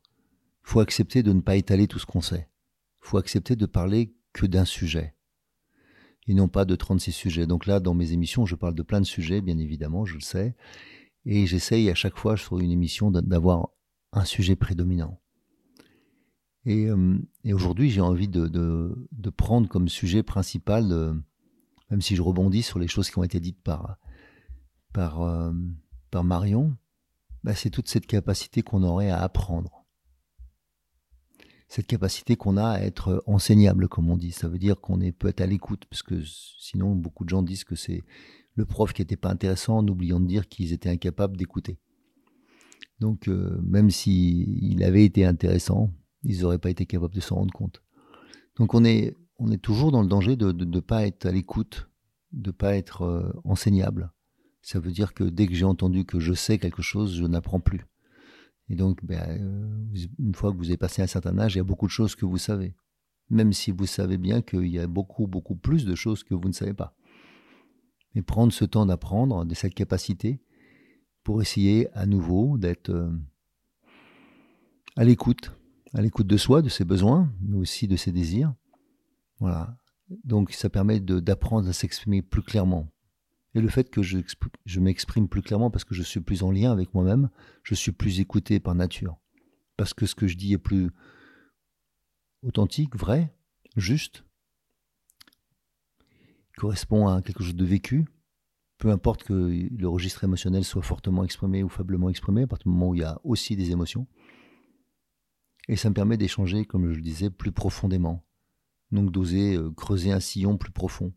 faut 0.62 0.80
accepter 0.80 1.22
de 1.22 1.32
ne 1.32 1.40
pas 1.40 1.56
étaler 1.56 1.88
tout 1.88 1.98
ce 1.98 2.06
qu'on 2.06 2.20
sait. 2.20 2.48
Faut 3.00 3.18
accepter 3.18 3.56
de 3.56 3.66
parler 3.66 4.14
que 4.32 4.46
d'un 4.46 4.64
sujet 4.64 5.14
et 6.28 6.34
non 6.34 6.48
pas 6.48 6.64
de 6.64 6.76
36 6.76 7.12
sujets. 7.12 7.46
Donc 7.46 7.66
là, 7.66 7.80
dans 7.80 7.94
mes 7.94 8.12
émissions, 8.12 8.46
je 8.46 8.54
parle 8.54 8.74
de 8.74 8.82
plein 8.82 9.00
de 9.00 9.06
sujets, 9.06 9.40
bien 9.40 9.58
évidemment, 9.58 10.04
je 10.04 10.14
le 10.14 10.20
sais, 10.20 10.54
et 11.24 11.46
j'essaye 11.46 11.90
à 11.90 11.94
chaque 11.94 12.18
fois 12.18 12.36
sur 12.36 12.58
une 12.58 12.70
émission 12.70 13.10
d'avoir 13.10 13.70
un 14.12 14.24
sujet 14.24 14.54
prédominant. 14.54 15.18
Et, 16.68 16.84
euh, 16.84 17.18
aujourd'hui, 17.46 17.88
j'ai 17.88 18.02
envie 18.02 18.28
de, 18.28 18.50
prendre 19.34 19.68
comme 19.68 19.88
sujet 19.88 20.22
principal, 20.22 20.92
euh, 20.92 21.14
même 21.90 22.02
si 22.02 22.14
je 22.14 22.20
rebondis 22.20 22.62
sur 22.62 22.78
les 22.78 22.88
choses 22.88 23.08
qui 23.08 23.18
ont 23.18 23.24
été 23.24 23.40
dites 23.40 23.62
par, 23.62 23.96
par, 24.92 25.22
euh, 25.22 25.50
Marion, 26.22 26.76
bah, 27.42 27.54
c'est 27.54 27.70
toute 27.70 27.88
cette 27.88 28.06
capacité 28.06 28.60
qu'on 28.60 28.82
aurait 28.82 29.08
à 29.08 29.22
apprendre. 29.22 29.86
Cette 31.68 31.86
capacité 31.86 32.36
qu'on 32.36 32.58
a 32.58 32.68
à 32.68 32.80
être 32.80 33.22
enseignable, 33.26 33.88
comme 33.88 34.10
on 34.10 34.18
dit. 34.18 34.32
Ça 34.32 34.48
veut 34.48 34.58
dire 34.58 34.78
qu'on 34.78 34.98
peut 35.12 35.28
être 35.28 35.40
à 35.40 35.46
l'écoute, 35.46 35.86
parce 35.88 36.02
que 36.02 36.22
sinon, 36.58 36.94
beaucoup 36.94 37.24
de 37.24 37.30
gens 37.30 37.42
disent 37.42 37.64
que 37.64 37.76
c'est 37.76 38.02
le 38.56 38.66
prof 38.66 38.92
qui 38.92 39.00
n'était 39.00 39.16
pas 39.16 39.30
intéressant, 39.30 39.78
en 39.78 39.88
oubliant 39.88 40.20
de 40.20 40.26
dire 40.26 40.48
qu'ils 40.48 40.74
étaient 40.74 40.90
incapables 40.90 41.38
d'écouter. 41.38 41.78
Donc, 43.00 43.26
même 43.28 43.90
s'il 43.90 44.82
avait 44.82 45.04
été 45.04 45.24
intéressant, 45.24 45.92
ils 46.22 46.40
n'auraient 46.40 46.58
pas 46.58 46.70
été 46.70 46.86
capables 46.86 47.14
de 47.14 47.20
s'en 47.20 47.36
rendre 47.36 47.52
compte. 47.52 47.82
Donc 48.56 48.74
on 48.74 48.84
est, 48.84 49.14
on 49.38 49.50
est 49.50 49.62
toujours 49.62 49.92
dans 49.92 50.02
le 50.02 50.08
danger 50.08 50.36
de 50.36 50.52
ne 50.52 50.80
pas 50.80 51.06
être 51.06 51.26
à 51.26 51.32
l'écoute, 51.32 51.88
de 52.32 52.50
ne 52.50 52.52
pas 52.52 52.76
être 52.76 53.02
euh, 53.02 53.32
enseignable. 53.44 54.12
Ça 54.62 54.80
veut 54.80 54.90
dire 54.90 55.14
que 55.14 55.24
dès 55.24 55.46
que 55.46 55.54
j'ai 55.54 55.64
entendu 55.64 56.04
que 56.04 56.18
je 56.18 56.32
sais 56.32 56.58
quelque 56.58 56.82
chose, 56.82 57.14
je 57.14 57.24
n'apprends 57.24 57.60
plus. 57.60 57.86
Et 58.68 58.74
donc, 58.74 59.04
ben, 59.04 59.22
euh, 59.40 60.06
une 60.18 60.34
fois 60.34 60.52
que 60.52 60.58
vous 60.58 60.66
avez 60.66 60.76
passé 60.76 61.00
un 61.00 61.06
certain 61.06 61.38
âge, 61.38 61.54
il 61.54 61.58
y 61.58 61.60
a 61.60 61.64
beaucoup 61.64 61.86
de 61.86 61.92
choses 61.92 62.14
que 62.14 62.26
vous 62.26 62.38
savez. 62.38 62.74
Même 63.30 63.52
si 63.52 63.70
vous 63.70 63.86
savez 63.86 64.18
bien 64.18 64.42
qu'il 64.42 64.66
y 64.66 64.78
a 64.78 64.86
beaucoup, 64.86 65.26
beaucoup 65.26 65.56
plus 65.56 65.84
de 65.84 65.94
choses 65.94 66.22
que 66.22 66.34
vous 66.34 66.48
ne 66.48 66.52
savez 66.52 66.74
pas. 66.74 66.94
Mais 68.14 68.22
prendre 68.22 68.52
ce 68.52 68.64
temps 68.64 68.86
d'apprendre, 68.86 69.44
de 69.44 69.54
cette 69.54 69.74
capacité, 69.74 70.40
pour 71.24 71.40
essayer 71.40 71.88
à 71.94 72.06
nouveau 72.06 72.58
d'être 72.58 72.90
euh, 72.90 73.10
à 74.96 75.04
l'écoute, 75.04 75.52
à 75.94 76.02
l'écoute 76.02 76.26
de 76.26 76.36
soi, 76.36 76.62
de 76.62 76.68
ses 76.68 76.84
besoins, 76.84 77.32
mais 77.40 77.56
aussi 77.56 77.88
de 77.88 77.96
ses 77.96 78.12
désirs. 78.12 78.54
Voilà. 79.40 79.76
Donc 80.24 80.52
ça 80.52 80.70
permet 80.70 81.00
d'apprendre 81.00 81.68
à 81.68 81.72
s'exprimer 81.72 82.22
plus 82.22 82.42
clairement. 82.42 82.88
Et 83.54 83.60
le 83.60 83.68
fait 83.68 83.90
que 83.90 84.02
je, 84.02 84.18
je 84.66 84.80
m'exprime 84.80 85.28
plus 85.28 85.42
clairement 85.42 85.70
parce 85.70 85.84
que 85.84 85.94
je 85.94 86.02
suis 86.02 86.20
plus 86.20 86.42
en 86.42 86.50
lien 86.50 86.70
avec 86.70 86.94
moi-même, 86.94 87.30
je 87.62 87.74
suis 87.74 87.92
plus 87.92 88.20
écouté 88.20 88.60
par 88.60 88.74
nature. 88.74 89.16
Parce 89.76 89.94
que 89.94 90.06
ce 90.06 90.14
que 90.14 90.26
je 90.26 90.36
dis 90.36 90.52
est 90.52 90.58
plus 90.58 90.90
authentique, 92.42 92.96
vrai, 92.96 93.34
juste, 93.76 94.24
correspond 96.56 97.08
à 97.08 97.22
quelque 97.22 97.42
chose 97.42 97.54
de 97.54 97.64
vécu, 97.64 98.04
peu 98.78 98.90
importe 98.90 99.24
que 99.24 99.32
le 99.32 99.88
registre 99.88 100.24
émotionnel 100.24 100.64
soit 100.64 100.82
fortement 100.82 101.24
exprimé 101.24 101.62
ou 101.62 101.68
faiblement 101.68 102.10
exprimé, 102.10 102.42
à 102.42 102.46
partir 102.46 102.64
du 102.64 102.70
moment 102.70 102.90
où 102.90 102.94
il 102.94 103.00
y 103.00 103.04
a 103.04 103.20
aussi 103.24 103.56
des 103.56 103.70
émotions. 103.70 104.06
Et 105.68 105.76
ça 105.76 105.90
me 105.90 105.94
permet 105.94 106.16
d'échanger, 106.16 106.64
comme 106.64 106.90
je 106.90 106.96
le 106.96 107.02
disais, 107.02 107.30
plus 107.30 107.52
profondément. 107.52 108.24
Donc 108.90 109.12
d'oser 109.12 109.56
euh, 109.56 109.70
creuser 109.70 110.12
un 110.12 110.20
sillon 110.20 110.56
plus 110.56 110.72
profond. 110.72 111.12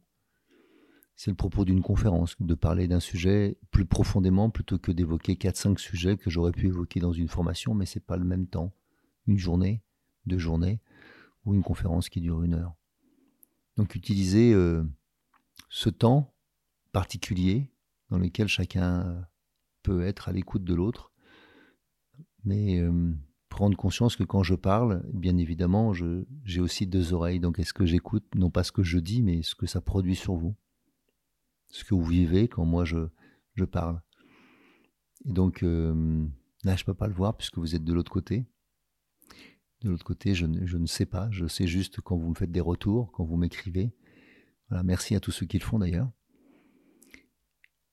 C'est 1.15 1.31
le 1.31 1.37
propos 1.37 1.65
d'une 1.65 1.81
conférence, 1.81 2.35
de 2.39 2.55
parler 2.55 2.87
d'un 2.87 2.99
sujet 2.99 3.57
plus 3.69 3.85
profondément 3.85 4.49
plutôt 4.49 4.79
que 4.79 4.91
d'évoquer 4.91 5.35
4-5 5.35 5.77
sujets 5.77 6.17
que 6.17 6.29
j'aurais 6.29 6.51
pu 6.51 6.67
évoquer 6.67 6.99
dans 6.99 7.13
une 7.13 7.27
formation, 7.27 7.73
mais 7.73 7.85
c'est 7.85 8.03
pas 8.03 8.17
le 8.17 8.25
même 8.25 8.47
temps. 8.47 8.73
Une 9.27 9.37
journée, 9.37 9.83
deux 10.25 10.39
journées, 10.39 10.81
ou 11.45 11.53
une 11.53 11.63
conférence 11.63 12.09
qui 12.09 12.21
dure 12.21 12.43
une 12.43 12.55
heure. 12.55 12.73
Donc 13.77 13.95
utiliser 13.95 14.53
euh, 14.53 14.83
ce 15.69 15.89
temps 15.89 16.33
particulier 16.91 17.71
dans 18.09 18.17
lequel 18.17 18.47
chacun 18.47 19.25
peut 19.83 20.03
être 20.03 20.27
à 20.27 20.33
l'écoute 20.33 20.63
de 20.63 20.73
l'autre, 20.73 21.11
mais 22.43 22.79
euh, 22.79 23.13
prendre 23.51 23.75
conscience 23.77 24.15
que 24.15 24.23
quand 24.23 24.43
je 24.43 24.55
parle, 24.55 25.03
bien 25.13 25.37
évidemment, 25.37 25.93
j'ai 25.93 26.61
aussi 26.61 26.87
deux 26.87 27.13
oreilles. 27.13 27.41
Donc 27.41 27.59
est-ce 27.59 27.73
que 27.73 27.85
j'écoute? 27.85 28.23
Non 28.33 28.49
pas 28.49 28.63
ce 28.63 28.71
que 28.71 28.81
je 28.81 28.97
dis, 28.97 29.21
mais 29.21 29.43
ce 29.43 29.53
que 29.53 29.67
ça 29.67 29.81
produit 29.81 30.15
sur 30.15 30.35
vous 30.35 30.55
Ce 31.69 31.83
que 31.83 31.93
vous 31.93 32.05
vivez 32.05 32.47
quand 32.47 32.65
moi 32.65 32.85
je, 32.85 33.07
parle. 33.65 34.01
Et 35.25 35.33
donc 35.33 35.61
euh, 35.61 36.25
là, 36.63 36.75
je 36.75 36.81
ne 36.81 36.85
peux 36.85 36.95
pas 36.95 37.07
le 37.07 37.13
voir 37.13 37.37
puisque 37.37 37.59
vous 37.59 37.75
êtes 37.75 37.83
de 37.83 37.93
l'autre 37.93 38.11
côté. 38.11 38.45
De 39.81 39.89
l'autre 39.89 40.05
côté, 40.05 40.33
je 40.33 40.45
ne, 40.45 40.85
sais 40.87 41.05
pas. 41.05 41.29
Je 41.29 41.45
sais 41.45 41.67
juste 41.67 42.01
quand 42.01 42.15
vous 42.15 42.29
me 42.29 42.35
faites 42.35 42.51
des 42.51 42.61
retours, 42.61 43.11
quand 43.11 43.25
vous 43.25 43.37
m'écrivez. 43.37 43.93
Merci 44.83 45.13
à 45.13 45.19
tous 45.19 45.31
ceux 45.31 45.45
qui 45.45 45.59
le 45.59 45.65
font 45.65 45.77
d'ailleurs 45.77 46.09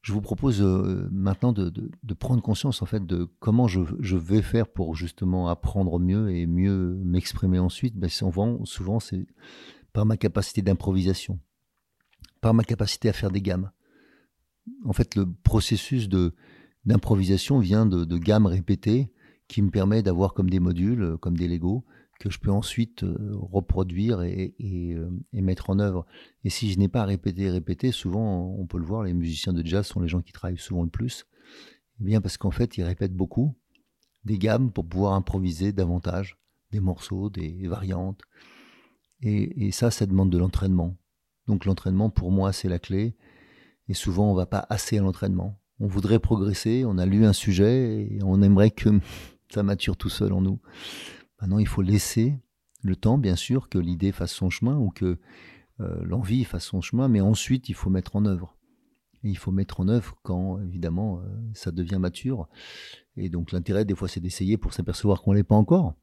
je 0.09 0.15
vous 0.15 0.23
propose 0.23 0.63
euh, 0.63 1.07
maintenant 1.13 1.53
de, 1.53 1.71
prendre 2.19 2.41
conscience 2.41 2.81
en 2.81 2.87
fait 2.87 3.05
de 3.05 3.29
comment 3.41 3.69
je, 3.69 4.17
vais 4.17 4.41
faire 4.41 4.67
pour 4.67 4.97
justement 4.97 5.49
apprendre 5.49 5.99
mieux 5.99 6.31
et 6.31 6.47
mieux 6.47 6.99
m'exprimer 7.05 7.59
ensuite. 7.59 7.95
Ben, 7.95 8.09
souvent, 8.09 8.65
souvent 8.65 9.01
c'est 9.01 9.27
par 9.93 10.07
ma 10.07 10.17
capacité 10.17 10.63
d'improvisation, 10.63 11.39
par 12.41 12.55
ma 12.55 12.65
capacité 12.65 13.11
à 13.11 13.13
faire 13.13 13.31
des 13.31 13.43
gammes. 13.43 13.71
En 14.87 14.95
fait, 14.95 15.15
le 15.15 15.31
processus 15.31 16.09
de 16.09 16.35
d'improvisation 16.87 17.59
vient 17.59 17.85
de, 17.85 18.07
de 18.07 18.17
gammes 18.17 18.47
répétées 18.47 19.13
qui 19.47 19.61
me 19.61 19.69
permet 19.69 20.03
d'avoir 20.03 20.33
comme 20.33 20.49
des 20.49 20.59
modules, 20.59 21.19
comme 21.21 21.37
des 21.37 21.49
Lego, 21.49 21.85
que 22.19 22.31
je 22.31 22.39
peux 22.39 22.51
ensuite 22.51 23.05
euh, 23.05 23.17
reproduire 23.33 24.23
et, 24.23 24.55
euh, 24.61 25.11
et, 25.33 25.41
mettre 25.41 25.71
en 25.71 25.79
œuvre. 25.79 26.05
Et 26.45 26.51
si 26.51 26.71
je 26.73 26.79
n'ai 26.79 26.89
pas 26.89 27.05
répété, 27.05 27.49
répété, 27.51 27.93
souvent, 27.93 28.55
on 28.59 28.67
peut 28.67 28.79
le 28.79 28.85
voir, 28.85 29.05
les 29.05 29.15
musiciens 29.15 29.53
de 29.53 29.65
jazz 29.65 29.87
sont 29.87 30.01
les 30.01 30.09
gens 30.09 30.21
qui 30.21 30.33
travaillent 30.33 30.59
souvent 30.59 30.83
le 30.83 30.89
plus. 30.89 31.27
Eh 32.01 32.05
bien 32.05 32.21
parce 32.21 32.37
qu'en 32.37 32.51
fait, 32.51 32.77
ils 32.77 32.83
répètent 32.83 33.15
beaucoup 33.15 33.55
des 34.25 34.39
gammes 34.39 34.73
pour 34.73 34.87
pouvoir 34.87 35.15
improviser 35.15 35.73
davantage 35.73 36.39
des 36.71 36.81
morceaux, 36.81 37.31
des 37.31 37.67
variantes. 37.69 38.23
Et, 39.23 39.67
et 39.67 39.73
ça, 39.73 39.91
ça 39.91 40.07
demande 40.07 40.31
de 40.31 40.39
l'entraînement. 40.39 40.97
Donc 41.47 41.65
l'entraînement, 41.65 42.11
pour 42.11 42.31
moi, 42.31 42.53
c'est 42.53 42.69
la 42.69 42.79
clé. 42.79 43.17
Et 43.89 43.95
souvent, 43.95 44.31
on 44.31 44.35
va 44.35 44.47
pas 44.47 44.67
assez 44.69 44.99
à 44.99 45.03
l'entraînement. 45.03 45.59
On 45.81 45.87
voudrait 45.87 46.19
progresser, 46.19 46.85
on 46.85 46.99
a 46.99 47.07
lu 47.07 47.25
un 47.25 47.33
sujet 47.33 48.09
et 48.11 48.19
on 48.23 48.43
aimerait 48.43 48.71
que 48.71 48.91
ça 49.55 49.63
mature 49.63 49.97
tout 49.97 50.11
seul 50.11 50.33
en 50.33 50.41
nous. 50.41 50.61
Maintenant, 51.41 51.59
il 51.59 51.69
faut 51.69 51.83
laisser 51.83 52.39
le 52.83 52.97
temps, 52.97 53.19
bien 53.19 53.37
sûr, 53.37 53.69
que 53.69 53.79
l'idée 53.79 54.13
fasse 54.13 54.33
son 54.33 54.51
chemin 54.51 54.77
ou 54.77 54.91
que 54.91 55.19
euh, 55.81 56.05
l'envie 56.05 56.45
fasse 56.45 56.65
son 56.65 56.81
chemin, 56.81 57.09
mais 57.09 57.21
ensuite, 57.21 57.69
il 57.69 57.75
faut 57.75 57.91
mettre 57.91 58.17
en 58.17 58.25
œuvre. 58.25 58.57
il 59.23 59.37
faut 59.37 59.53
mettre 59.53 59.81
en 59.81 59.89
œuvre 59.89 60.17
quand, 60.23 60.61
évidemment, 60.61 61.21
euh, 61.21 61.25
ça 61.55 61.71
devient 61.73 61.99
mature. 61.99 62.49
Et 63.17 63.29
donc, 63.29 63.53
l'intérêt, 63.53 63.85
des 63.85 63.95
fois, 63.95 64.09
c'est 64.09 64.21
d'essayer 64.21 64.57
pour 64.57 64.73
s'apercevoir 64.73 65.23
qu'on 65.23 65.33
ne 65.33 65.37
l'est 65.37 65.45
pas 65.45 65.57
encore, 65.57 65.95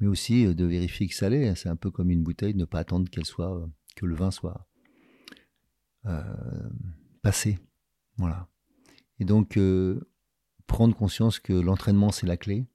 mais 0.00 0.06
aussi 0.06 0.46
euh, 0.46 0.54
de 0.54 0.64
vérifier 0.64 1.08
que 1.08 1.14
ça 1.14 1.28
l'est. 1.28 1.54
C'est 1.54 1.68
un 1.68 1.76
peu 1.76 1.90
comme 1.90 2.10
une 2.10 2.22
bouteille, 2.22 2.54
ne 2.54 2.64
pas 2.64 2.80
attendre 2.80 3.08
qu'elle 3.10 3.24
soit, 3.24 3.68
que 3.96 4.06
le 4.06 4.14
vin 4.14 4.30
soit 4.30 4.66
passé. 7.22 7.58
Voilà. 8.16 8.48
Et 9.18 9.26
donc, 9.26 9.58
prendre 10.66 10.96
conscience 10.96 11.38
que 11.38 11.52
l'entraînement, 11.52 12.10
c'est 12.12 12.26
la 12.26 12.38
clé 12.38 12.66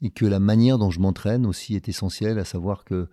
et 0.00 0.10
que 0.10 0.24
la 0.24 0.38
manière 0.38 0.78
dont 0.78 0.90
je 0.90 1.00
m'entraîne 1.00 1.46
aussi 1.46 1.74
est 1.74 1.88
essentielle, 1.88 2.38
à 2.38 2.44
savoir 2.44 2.84
que 2.84 3.08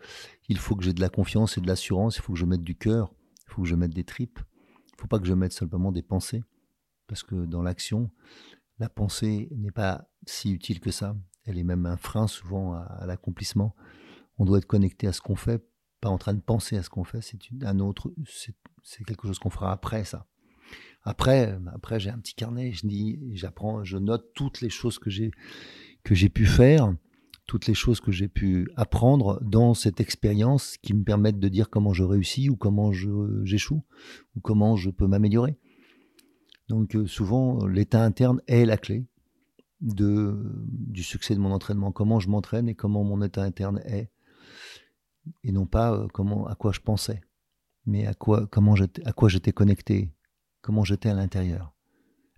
il 0.48 0.58
faut 0.58 0.76
que 0.76 0.84
j'ai 0.84 0.94
de 0.94 1.02
la 1.02 1.10
confiance 1.10 1.58
et 1.58 1.62
de 1.62 1.68
l'assurance, 1.68 2.18
il 2.18 2.22
faut 2.22 2.34
que 2.34 2.40
je 2.40 2.46
mette 2.46 2.62
du 2.62 2.76
cœur, 2.76 3.14
il 3.48 3.54
faut 3.54 3.64
que 3.64 3.68
je 3.68 3.76
mette 3.76 3.94
des 3.94 4.04
tripes, 4.04 4.40
il 4.88 4.96
ne 4.96 5.02
faut 5.02 5.08
pas 5.08 5.20
que 5.20 5.26
je 5.26 5.34
mette 5.34 5.54
simplement 5.54 5.92
des 5.92 6.04
pensées, 6.04 6.44
parce 7.08 7.24
que 7.24 7.46
dans 7.46 7.64
l'action, 7.64 8.12
la 8.80 8.90
pensée 8.90 9.50
n'est 9.52 9.72
pas 9.72 10.08
si 10.28 10.52
utile 10.52 10.80
que 10.80 10.92
ça, 10.92 11.16
elle 11.46 11.58
est 11.58 11.64
même 11.64 11.86
un 11.86 11.98
frein 11.98 12.28
souvent 12.28 12.74
à, 12.74 13.06
l'accomplissement. 13.06 13.76
On 14.38 14.46
doit 14.46 14.58
être 14.58 14.66
connecté 14.66 15.08
à 15.08 15.14
ce 15.14 15.22
qu'on 15.22 15.36
fait, 15.36 15.66
pas 16.02 16.10
en 16.10 16.18
train 16.18 16.34
de 16.34 16.42
penser 16.42 16.78
à 16.78 16.84
ce 16.84 16.90
qu'on 16.90 17.04
fait, 17.04 17.22
c'est 17.22 17.40
un 17.64 17.80
autre, 17.80 18.14
c'est 18.84 19.04
quelque 19.06 19.28
chose 19.28 19.40
qu'on 19.40 19.50
fera 19.50 19.72
après 19.72 20.04
ça. 20.04 20.28
Après, 21.04 21.58
après 21.74 22.00
j'ai 22.00 22.10
un 22.10 22.18
petit 22.18 22.34
carnet, 22.34 22.72
je 22.74 22.88
dis, 22.88 23.20
j'apprends, 23.34 23.84
je 23.84 23.98
note 23.98 24.34
toutes 24.34 24.62
les 24.62 24.70
choses 24.70 24.98
que 24.98 25.10
j'ai 25.10 25.32
que 26.06 26.16
j'ai 26.16 26.30
pu 26.30 26.46
faire 26.46 26.94
toutes 27.48 27.68
les 27.68 27.74
choses 27.74 28.00
que 28.00 28.12
j'ai 28.12 28.28
pu 28.28 28.70
apprendre 28.76 29.40
dans 29.44 29.74
cette 29.74 30.00
expérience 30.00 30.78
qui 30.78 30.94
me 30.94 31.04
permettent 31.04 31.40
de 31.40 31.50
dire 31.50 31.70
comment 31.70 31.94
je 31.94 32.04
réussis 32.04 32.50
ou 32.50 32.56
comment 32.56 32.92
j'échoue 33.44 33.84
ou 34.36 34.40
comment 34.40 34.76
je 34.76 34.90
peux 34.90 35.08
m'améliorer. 35.08 35.58
Donc 36.70 36.96
euh, 36.96 37.06
souvent, 37.06 37.66
l'état 37.68 38.04
interne 38.04 38.42
est 38.48 38.66
la 38.66 38.78
clé 38.78 39.06
du 39.82 41.04
succès 41.04 41.36
de 41.36 41.40
mon 41.40 41.52
entraînement. 41.52 41.92
Comment 41.92 42.20
je 42.20 42.30
m'entraîne 42.30 42.70
et 42.70 42.76
comment 42.76 43.04
mon 43.04 43.22
état 43.22 43.44
interne 43.44 43.80
est. 43.86 44.10
Et 45.44 45.52
non 45.52 45.66
pas 45.66 45.94
euh, 45.94 46.08
comment, 46.14 46.48
à 46.48 46.56
quoi 46.56 46.72
je 46.72 46.80
pensais, 46.80 47.22
mais 47.86 48.08
à 48.08 48.14
quoi, 48.14 48.48
à 49.06 49.14
quoi 49.14 49.30
j'étais 49.30 49.52
connecté, 49.52 50.12
comment 50.62 50.84
j'étais 50.84 51.10
à 51.10 51.14
l'intérieur. 51.14 51.75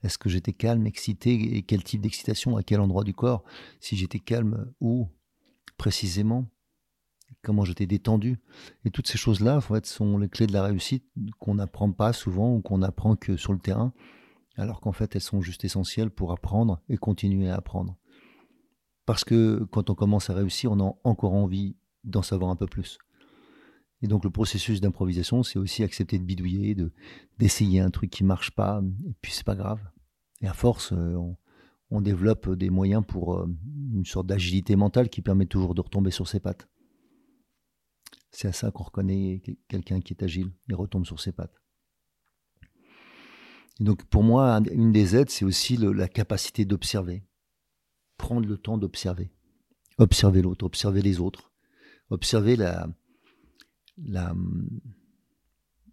Est-ce 0.04 0.18
que 0.18 0.30
j'étais 0.30 0.54
calme, 0.54 0.86
excité 0.86 1.58
et 1.58 1.64
quel 1.64 1.84
type 1.84 2.02
d'excitation, 2.02 2.56
à 2.58 2.64
quel 2.64 2.80
endroit 2.80 3.04
du 3.04 3.14
corps? 3.14 3.44
Si 3.80 3.96
j'étais 3.96 4.20
calme, 4.20 4.72
où 4.80 5.08
précisément? 5.78 6.50
Comment 7.42 7.66
j'étais 7.66 7.88
détendu? 7.88 8.40
Et 8.86 8.92
toutes 8.92 9.08
ces 9.08 9.18
choses-là, 9.18 9.58
en 9.58 9.62
fait, 9.62 9.86
sont 9.86 10.18
les 10.18 10.30
clés 10.30 10.48
de 10.48 10.54
la 10.54 10.64
réussite 10.64 11.06
qu'on 11.40 11.56
n'apprend 11.56 11.92
pas 11.92 12.14
souvent 12.14 12.56
ou 12.56 12.62
qu'on 12.62 12.82
apprend 12.82 13.16
que 13.16 13.38
sur 13.38 13.54
le 13.54 13.60
terrain, 13.60 13.94
alors 14.56 14.82
qu'en 14.82 14.92
fait, 14.92 15.16
elles 15.16 15.22
sont 15.22 15.42
juste 15.42 15.64
essentielles 15.64 16.10
pour 16.10 16.32
apprendre 16.32 16.82
et 16.90 16.98
continuer 16.98 17.50
à 17.50 17.56
apprendre. 17.56 17.96
Parce 19.06 19.24
que 19.24 19.66
quand 19.72 19.90
on 19.90 19.96
commence 19.96 20.30
à 20.30 20.34
réussir, 20.34 20.72
on 20.72 20.80
a 20.80 20.96
encore 21.04 21.34
envie 21.34 21.76
d'en 22.04 22.22
savoir 22.22 22.52
un 22.52 22.56
peu 22.56 22.66
plus. 22.66 22.98
Et 24.02 24.08
donc 24.08 24.24
le 24.24 24.30
processus 24.30 24.80
d'improvisation, 24.80 25.44
c'est 25.44 25.58
aussi 25.58 25.84
accepter 25.84 26.20
de 26.20 26.24
bidouiller, 26.24 26.76
de 26.76 26.92
d'essayer 27.40 27.80
un 27.80 27.90
truc 27.90 28.12
qui 28.12 28.24
marche 28.24 28.52
pas, 28.52 28.82
et 29.08 29.14
puis 29.22 29.32
c'est 29.32 29.46
pas 29.46 29.56
grave. 29.56 29.80
Et 30.42 30.48
à 30.48 30.54
force, 30.54 30.94
euh, 30.94 31.18
on, 31.90 32.02
développe 32.02 32.50
des 32.52 32.70
moyens 32.70 33.04
pour 33.06 33.36
euh, 33.36 33.48
une 33.94 34.06
sorte 34.06 34.28
d'agilité 34.28 34.76
mentale 34.76 35.10
qui 35.10 35.22
permet 35.22 35.48
toujours 35.48 35.74
de 35.74 35.82
retomber 35.82 36.12
sur 36.12 36.28
ses 36.28 36.40
pattes. 36.40 36.68
C'est 38.30 38.48
à 38.48 38.52
ça 38.52 38.70
qu'on 38.70 38.84
reconnaît 38.84 39.42
quelqu'un 39.68 40.00
qui 40.00 40.14
est 40.14 40.24
agile 40.24 40.52
et 40.70 40.76
retombe 40.76 41.06
sur 41.06 41.20
ses 41.20 41.32
pattes. 41.32 41.60
Et 43.80 43.84
donc 43.84 44.06
pour 44.06 44.22
moi, 44.22 44.62
une 44.72 44.92
des 44.92 45.16
aides, 45.16 45.32
c'est 45.32 45.46
aussi 45.46 45.76
la 45.78 46.08
capacité 46.08 46.66
d'observer. 46.66 47.24
Prendre 48.18 48.48
le 48.48 48.58
temps 48.58 48.78
d'observer. 48.78 49.32
Observer 49.98 50.44
l'autre, 50.44 50.66
observer 50.66 51.02
les 51.02 51.20
autres. 51.20 51.52
Observer 52.10 52.56
la, 52.56 52.88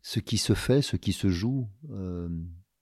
ce 0.02 0.20
qui 0.20 0.38
se 0.38 0.52
fait, 0.52 0.82
ce 0.82 0.96
qui 0.96 1.12
se 1.12 1.28
joue, 1.28 1.68
euh, 1.90 2.28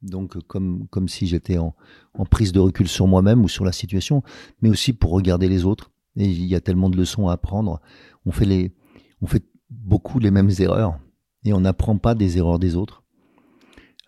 donc 0.03 0.39
comme, 0.47 0.89
comme 0.89 1.09
si 1.09 1.27
j'étais 1.27 1.59
en, 1.59 1.75
en, 2.15 2.25
prise 2.25 2.53
de 2.53 2.59
recul 2.59 2.89
sur 2.89 3.07
moi-même 3.07 3.45
ou 3.45 3.49
sur 3.49 3.65
la 3.65 3.73
situation, 3.73 4.23
mais 4.61 4.69
aussi 4.69 4.93
pour 4.93 5.13
regarder 5.13 5.49
les 5.49 5.65
autres. 5.65 5.93
Et 6.17 6.27
il 6.27 6.45
y 6.45 6.55
a 6.55 6.61
tellement 6.61 6.91
de 6.91 6.97
leçons 6.97 7.29
à 7.29 7.35
apprendre. 7.35 7.81
On 8.27 8.33
fait, 8.33 8.45
les, 8.45 8.75
on 9.21 9.27
fait 9.27 9.45
beaucoup 9.71 10.19
les 10.19 10.31
mêmes 10.31 10.51
erreurs 10.59 10.99
et 11.45 11.53
on 11.53 11.61
n'apprend 11.61 11.97
pas 11.97 12.15
des 12.15 12.39
erreurs 12.39 12.59
des 12.59 12.75
autres. 12.75 13.05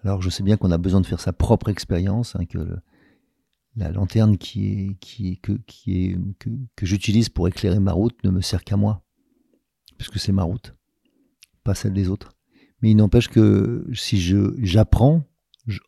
Alors 0.02 0.21
je 0.21 0.28
sais 0.28 0.42
bien 0.42 0.56
qu'on 0.56 0.71
a 0.71 0.78
besoin 0.78 1.00
de 1.00 1.06
faire 1.06 1.21
sa 1.21 1.33
propre 1.33 1.71
expérience, 1.71 2.37
hein, 2.37 2.44
que 2.44 2.76
la 3.76 3.90
lanterne 3.90 4.37
qui 4.37 4.66
est, 4.66 4.94
qui 5.00 5.33
est, 5.33 5.37
que, 5.37 5.52
que, 6.38 6.50
que 6.76 6.87
j'utilise 6.87 7.28
pour 7.28 7.49
éclairer 7.49 7.80
ma 7.80 7.92
route 7.92 8.23
ne 8.25 8.30
me 8.30 8.40
sert 8.40 8.64
qu'à 8.64 8.76
moi, 8.76 9.02
puisque 9.97 10.18
c'est 10.18 10.33
ma 10.33 10.42
route 10.42 10.75
pas 11.64 11.75
celle 11.75 11.94
des 11.94 12.09
autres. 12.09 12.33
Mais 12.80 12.90
il 12.90 12.97
n'empêche 12.97 13.28
que 13.28 13.87
si 13.94 14.21
je 14.21 14.54
j'apprends 14.59 15.25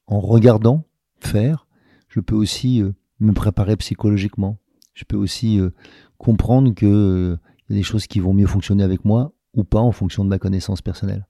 en 0.07 0.21
regardant 0.21 0.87
faire, 1.21 1.67
je 2.09 2.21
peux 2.21 2.35
aussi 2.35 2.83
euh, 2.83 2.93
me 3.21 3.33
préparer 3.33 3.77
psychologiquement. 3.77 4.59
Je 4.95 5.05
peux 5.05 5.17
aussi 5.17 5.61
euh, 5.61 5.71
comprendre 6.19 6.75
que 6.75 6.87
euh, 6.87 7.37
y 7.69 7.75
a 7.75 7.77
des 7.77 7.83
choses 7.83 8.07
qui 8.07 8.21
vont 8.21 8.33
mieux 8.33 8.47
fonctionner 8.47 8.83
avec 8.83 9.05
moi 9.05 9.35
ou 9.55 9.65
pas 9.65 9.81
en 9.81 9.93
fonction 9.93 10.25
de 10.25 10.31
ma 10.31 10.39
connaissance 10.39 10.81
personnelle. 10.81 11.27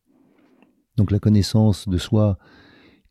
Donc 0.97 1.11
la 1.11 1.19
connaissance 1.19 1.89
de 1.89 1.99
soi 1.99 2.39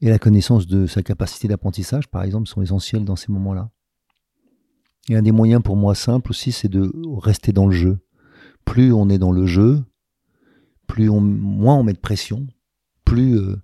et 0.02 0.10
la 0.10 0.20
connaissance 0.20 0.68
de 0.68 0.88
sa 0.88 1.04
capacité 1.04 1.48
d'apprentissage, 1.48 2.08
par 2.08 2.24
exemple, 2.24 2.48
sont 2.48 2.62
essentielles 2.62 3.06
dans 3.06 3.16
ces 3.16 3.32
moments-là. 3.32 3.70
Et 5.10 5.16
un 5.16 5.22
des 5.22 5.32
moyens 5.32 5.62
pour 5.62 5.76
moi 5.76 5.96
simple 5.96 6.32
aussi, 6.32 6.52
c'est 6.52 6.68
de 6.68 6.92
rester 7.18 7.52
dans 7.52 7.68
le 7.68 7.76
jeu. 7.76 8.00
Plus 8.66 8.92
on 8.92 9.10
est 9.10 9.20
dans 9.20 9.32
le 9.32 9.46
jeu, 9.46 9.84
plus 10.88 11.10
on, 11.10 11.22
moins 11.22 11.76
on 11.76 11.84
met 11.84 11.94
de 11.94 12.00
pression, 12.00 12.48
plus 13.04 13.38
euh, 13.38 13.56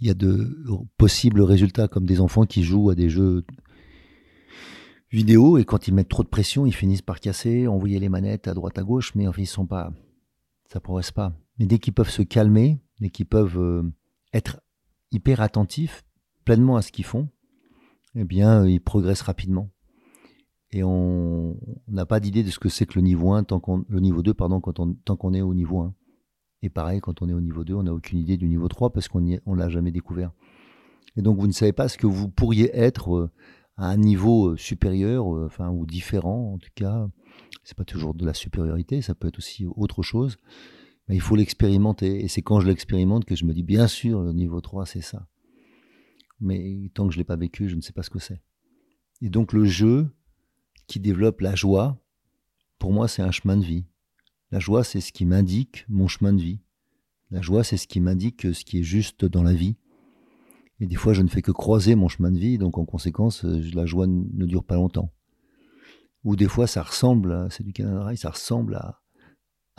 il 0.00 0.06
y 0.06 0.10
a 0.10 0.14
de 0.14 0.56
possibles 0.96 1.42
résultats 1.42 1.88
comme 1.88 2.06
des 2.06 2.20
enfants 2.20 2.46
qui 2.46 2.62
jouent 2.62 2.90
à 2.90 2.94
des 2.94 3.10
jeux 3.10 3.44
vidéo 5.10 5.58
et 5.58 5.64
quand 5.64 5.88
ils 5.88 5.94
mettent 5.94 6.08
trop 6.08 6.22
de 6.22 6.28
pression, 6.28 6.66
ils 6.66 6.74
finissent 6.74 7.02
par 7.02 7.20
casser, 7.20 7.66
envoyer 7.66 7.98
les 7.98 8.08
manettes 8.08 8.48
à 8.48 8.54
droite 8.54 8.78
à 8.78 8.82
gauche, 8.82 9.14
mais 9.14 9.26
enfin 9.26 9.42
ils 9.42 9.46
sont 9.46 9.66
pas, 9.66 9.92
ça 10.72 10.80
progresse 10.80 11.10
pas. 11.10 11.32
Mais 11.58 11.66
dès 11.66 11.78
qu'ils 11.78 11.92
peuvent 11.92 12.10
se 12.10 12.22
calmer, 12.22 12.80
dès 13.00 13.10
qu'ils 13.10 13.26
peuvent 13.26 13.58
euh, 13.58 13.82
être 14.32 14.60
hyper 15.10 15.40
attentifs, 15.40 16.04
pleinement 16.44 16.76
à 16.76 16.82
ce 16.82 16.92
qu'ils 16.92 17.04
font, 17.04 17.28
eh 18.14 18.24
bien 18.24 18.66
ils 18.66 18.80
progressent 18.80 19.22
rapidement. 19.22 19.70
Et 20.72 20.84
on 20.84 21.58
n'a 21.88 22.06
pas 22.06 22.20
d'idée 22.20 22.44
de 22.44 22.50
ce 22.50 22.60
que 22.60 22.68
c'est 22.68 22.86
que 22.86 22.94
le 22.94 23.02
niveau 23.02 23.32
1 23.32 23.44
tant 23.44 23.58
qu'on, 23.58 23.84
le 23.88 24.00
niveau 24.00 24.22
2 24.22 24.34
pardon, 24.34 24.60
tant 24.60 25.16
qu'on 25.16 25.34
est 25.34 25.42
au 25.42 25.52
niveau 25.52 25.80
1. 25.80 25.94
Et 26.62 26.68
pareil, 26.68 27.00
quand 27.00 27.22
on 27.22 27.28
est 27.28 27.32
au 27.32 27.40
niveau 27.40 27.64
2, 27.64 27.74
on 27.74 27.82
n'a 27.84 27.94
aucune 27.94 28.18
idée 28.18 28.36
du 28.36 28.48
niveau 28.48 28.68
3 28.68 28.92
parce 28.92 29.08
qu'on 29.08 29.20
ne 29.20 29.56
l'a 29.56 29.68
jamais 29.68 29.90
découvert. 29.90 30.32
Et 31.16 31.22
donc, 31.22 31.38
vous 31.38 31.46
ne 31.46 31.52
savez 31.52 31.72
pas 31.72 31.88
ce 31.88 31.96
que 31.96 32.06
vous 32.06 32.28
pourriez 32.28 32.70
être 32.76 33.14
euh, 33.14 33.30
à 33.76 33.88
un 33.88 33.96
niveau 33.96 34.50
euh, 34.50 34.56
supérieur, 34.56 35.34
euh, 35.34 35.46
enfin, 35.46 35.70
ou 35.70 35.86
différent, 35.86 36.52
en 36.54 36.58
tout 36.58 36.70
cas. 36.74 37.08
C'est 37.64 37.76
pas 37.76 37.84
toujours 37.84 38.14
de 38.14 38.24
la 38.24 38.34
supériorité, 38.34 39.02
ça 39.02 39.14
peut 39.14 39.28
être 39.28 39.38
aussi 39.38 39.66
autre 39.66 40.02
chose. 40.02 40.36
Mais 41.08 41.16
il 41.16 41.20
faut 41.20 41.36
l'expérimenter. 41.36 42.22
Et 42.24 42.28
c'est 42.28 42.42
quand 42.42 42.60
je 42.60 42.68
l'expérimente 42.68 43.24
que 43.24 43.34
je 43.34 43.44
me 43.44 43.52
dis, 43.52 43.62
bien 43.62 43.86
sûr, 43.86 44.22
le 44.22 44.32
niveau 44.32 44.60
3, 44.60 44.86
c'est 44.86 45.00
ça. 45.00 45.26
Mais 46.40 46.90
tant 46.94 47.06
que 47.06 47.12
je 47.12 47.18
ne 47.18 47.20
l'ai 47.20 47.26
pas 47.26 47.36
vécu, 47.36 47.68
je 47.68 47.76
ne 47.76 47.80
sais 47.80 47.92
pas 47.92 48.02
ce 48.02 48.10
que 48.10 48.18
c'est. 48.18 48.40
Et 49.20 49.30
donc, 49.30 49.52
le 49.52 49.64
jeu 49.64 50.10
qui 50.86 51.00
développe 51.00 51.40
la 51.40 51.54
joie, 51.54 51.98
pour 52.78 52.92
moi, 52.92 53.08
c'est 53.08 53.22
un 53.22 53.30
chemin 53.30 53.56
de 53.56 53.64
vie. 53.64 53.84
La 54.52 54.58
joie, 54.58 54.82
c'est 54.82 55.00
ce 55.00 55.12
qui 55.12 55.24
m'indique 55.24 55.84
mon 55.88 56.08
chemin 56.08 56.32
de 56.32 56.40
vie. 56.40 56.58
La 57.30 57.40
joie, 57.40 57.62
c'est 57.62 57.76
ce 57.76 57.86
qui 57.86 58.00
m'indique 58.00 58.52
ce 58.52 58.64
qui 58.64 58.80
est 58.80 58.82
juste 58.82 59.24
dans 59.24 59.44
la 59.44 59.54
vie. 59.54 59.76
Et 60.80 60.86
des 60.86 60.96
fois, 60.96 61.12
je 61.12 61.22
ne 61.22 61.28
fais 61.28 61.42
que 61.42 61.52
croiser 61.52 61.94
mon 61.94 62.08
chemin 62.08 62.32
de 62.32 62.38
vie, 62.38 62.58
donc 62.58 62.76
en 62.78 62.84
conséquence, 62.84 63.44
euh, 63.44 63.62
la 63.74 63.86
joie 63.86 64.06
ne 64.06 64.46
dure 64.46 64.64
pas 64.64 64.74
longtemps. 64.74 65.12
Ou 66.24 66.36
des 66.36 66.48
fois, 66.48 66.66
ça 66.66 66.82
ressemble, 66.82 67.46
c'est 67.50 67.62
du 67.62 67.72
Canada 67.72 68.14
ça 68.16 68.30
ressemble 68.30 68.74
à, 68.74 69.00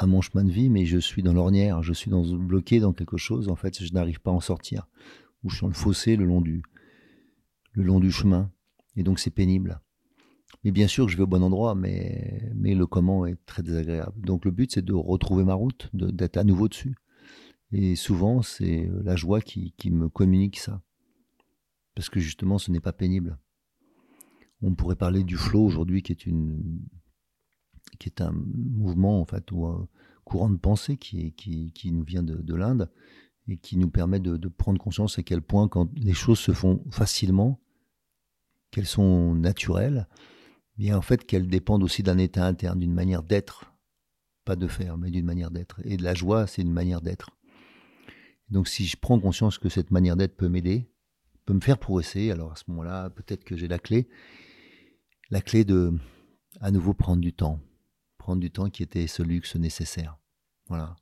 mon 0.08 0.22
chemin 0.22 0.44
de 0.44 0.52
vie, 0.52 0.70
mais 0.70 0.86
je 0.86 0.98
suis 0.98 1.22
dans 1.22 1.34
l'ornière, 1.34 1.84
je 1.84 1.94
suis 1.94 2.10
bloqué 2.10 2.80
dans 2.80 2.92
quelque 2.92 3.18
chose, 3.18 3.50
en 3.50 3.56
fait, 3.56 3.84
je 3.84 3.94
n'arrive 3.94 4.20
pas 4.20 4.32
à 4.32 4.34
en 4.34 4.40
sortir. 4.40 4.88
Ou 5.44 5.50
je 5.50 5.58
suis 5.58 5.62
dans 5.62 5.68
le 5.68 5.76
fossé 5.76 6.16
le 6.16 6.26
long 6.26 6.42
du 8.00 8.12
chemin. 8.12 8.52
Et 8.96 9.04
donc, 9.04 9.20
c'est 9.20 9.30
pénible. 9.30 9.80
Mais 10.64 10.72
bien 10.72 10.88
sûr 10.88 11.06
que 11.06 11.12
je 11.12 11.18
vais 11.18 11.24
au 11.24 11.28
bon 11.28 11.44
endroit, 11.44 11.76
mais, 11.76 12.52
mais 12.56 12.76
le 12.76 12.86
comment 12.86 13.26
est 13.26 13.38
très 13.46 13.64
désagréable. 13.64 14.22
Donc 14.22 14.46
le 14.46 14.52
but, 14.52 14.72
c'est 14.72 14.86
de 14.86 14.94
retrouver 14.94 15.44
ma 15.44 15.54
route, 15.54 15.90
d'être 15.94 16.38
à 16.38 16.44
nouveau 16.44 16.68
dessus. 16.68 16.96
Et 17.72 17.96
souvent, 17.96 18.42
c'est 18.42 18.88
euh, 18.88 19.02
la 19.04 19.16
joie 19.16 19.42
qui, 19.42 19.74
qui 19.78 19.92
me 19.92 20.10
communique 20.10 20.60
ça. 20.60 20.82
Parce 21.96 22.10
que 22.10 22.20
justement, 22.20 22.58
ce 22.58 22.72
n'est 22.72 22.80
pas 22.80 22.94
pénible. 22.94 23.38
On 24.62 24.76
pourrait 24.76 24.96
parler 24.96 25.24
du 25.24 25.38
flow 25.38 25.64
aujourd'hui, 25.64 26.04
qui 26.04 26.12
est 26.12 26.26
une, 26.26 26.82
qui 28.00 28.10
est 28.10 28.22
un 28.22 28.32
mouvement 28.34 29.22
en 29.22 29.26
fait 29.26 29.52
ou 29.52 29.66
un 29.66 29.88
courant 30.24 30.50
de 30.50 30.58
pensée 30.58 30.98
qui, 30.98 31.34
qui, 31.34 31.72
qui 31.74 31.92
nous 31.92 32.04
vient 32.04 32.24
de, 32.24 32.36
de 32.36 32.56
l'Inde 32.56 32.92
et 33.48 33.58
qui 33.58 33.78
nous 33.78 33.90
permet 33.90 34.20
de, 34.20 34.38
de, 34.38 34.48
prendre 34.48 34.80
conscience 34.80 35.18
à 35.18 35.24
quel 35.24 35.42
point 35.42 35.68
quand 35.68 35.90
les 35.98 36.14
choses 36.14 36.40
se 36.40 36.54
font 36.54 36.84
facilement, 36.92 37.60
qu'elles 38.70 38.86
sont 38.86 39.34
naturelles, 39.34 40.08
bien 40.82 40.98
en 40.98 41.04
fait 41.04 41.28
qu'elles 41.28 41.48
dépendent 41.48 41.84
aussi 41.84 42.02
d'un 42.02 42.18
état 42.18 42.44
interne, 42.44 42.80
d'une 42.80 42.94
manière 42.94 43.22
d'être, 43.22 43.72
pas 44.46 44.56
de 44.56 44.68
faire, 44.68 44.98
mais 44.98 45.12
d'une 45.12 45.28
manière 45.28 45.52
d'être. 45.52 45.80
Et 45.86 45.96
de 45.96 46.04
la 46.04 46.16
joie, 46.16 46.48
c'est 46.48 46.64
une 46.64 46.72
manière 46.72 47.02
d'être. 47.02 47.30
Donc 48.50 48.68
si 48.68 48.88
je 48.88 48.98
prends 48.98 49.20
conscience 49.20 49.60
que 49.60 49.70
cette 49.70 49.92
manière 49.92 50.16
d'être 50.16 50.36
peut 50.36 50.50
m'aider, 50.50 50.90
peut 51.46 51.54
me 51.54 51.60
faire 51.60 51.78
progresser, 51.78 52.32
alors 52.32 52.52
à 52.52 52.56
ce 52.56 52.64
moment-là, 52.70 53.12
peut-être 53.12 53.44
que 53.44 53.56
j'ai 53.56 53.68
la 53.68 53.78
clé, 53.78 54.10
la 55.30 55.42
clé 55.42 55.66
de 55.66 55.94
à 56.60 56.72
nouveau 56.72 56.96
prendre 56.96 57.22
du 57.22 57.32
temps, 57.32 57.60
prendre 58.18 58.42
du 58.42 58.50
temps 58.50 58.72
qui 58.72 58.82
était 58.82 59.06
ce 59.06 59.22
luxe 59.22 59.56
nécessaire, 59.56 60.18
voilà, 60.68 60.96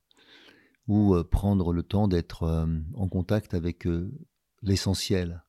ou 0.88 1.16
euh, 1.16 1.24
prendre 1.24 1.72
le 1.72 1.84
temps 1.84 2.10
d'être 2.10 2.44
euh, 2.44 2.68
en 2.96 3.08
contact 3.08 3.54
avec 3.54 3.88
euh, 3.88 4.12
l'essentiel, 4.62 5.46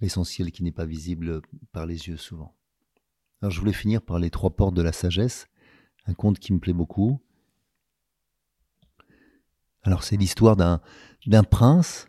l'essentiel 0.00 0.50
qui 0.52 0.62
n'est 0.62 0.72
pas 0.72 0.86
visible 0.86 1.42
par 1.72 1.86
les 1.86 2.08
yeux 2.08 2.16
souvent. 2.16 2.54
Alors 3.42 3.50
je 3.50 3.60
voulais 3.60 3.72
finir 3.72 4.02
par 4.02 4.18
les 4.18 4.30
trois 4.30 4.50
portes 4.50 4.74
de 4.74 4.82
la 4.82 4.92
sagesse, 4.92 5.48
un 6.06 6.14
conte 6.14 6.38
qui 6.38 6.52
me 6.52 6.58
plaît 6.58 6.72
beaucoup. 6.72 7.20
Alors 9.82 10.02
c'est 10.02 10.16
l'histoire 10.16 10.56
d'un, 10.56 10.80
prince 11.44 12.06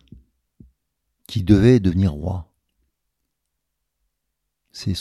qui 1.28 1.44
devait 1.44 1.80
devenir 1.80 2.12
roi. 2.12 2.54
C'est 4.72 4.94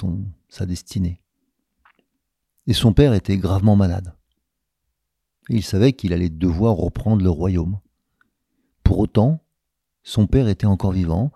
sa 0.49 0.67
destinée. 0.67 1.23
Et 2.67 2.73
son 2.73 2.93
père 2.93 3.15
était 3.15 3.39
gravement 3.39 3.77
malade. 3.77 4.15
Il 5.49 5.65
savait 5.65 5.93
qu'il 5.93 6.13
allait 6.13 6.29
devoir 6.29 6.77
reprendre 6.77 7.23
le 7.23 7.31
royaume. 7.31 7.81
Pour 8.85 8.99
autant, 8.99 9.43
son 10.03 10.27
père 10.27 10.49
était 10.49 10.67
encore 10.67 10.93
vivant, 10.93 11.33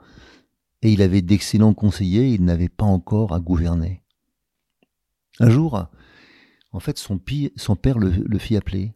et 0.84 0.92
il 0.92 1.00
avait 1.00 1.22
d'excellents 1.22 1.72
conseillers, 1.72 2.28
il 2.28 2.44
n'avait 2.44 2.68
pas 2.68 2.84
encore 2.84 3.32
à 3.32 3.40
gouverner. 3.40 4.02
Un 5.40 5.48
jour, 5.48 5.88
en 6.72 6.78
fait, 6.78 6.98
son, 6.98 7.18
père 7.18 7.98
le, 7.98 8.38
fit 8.38 8.56
appeler, 8.56 8.92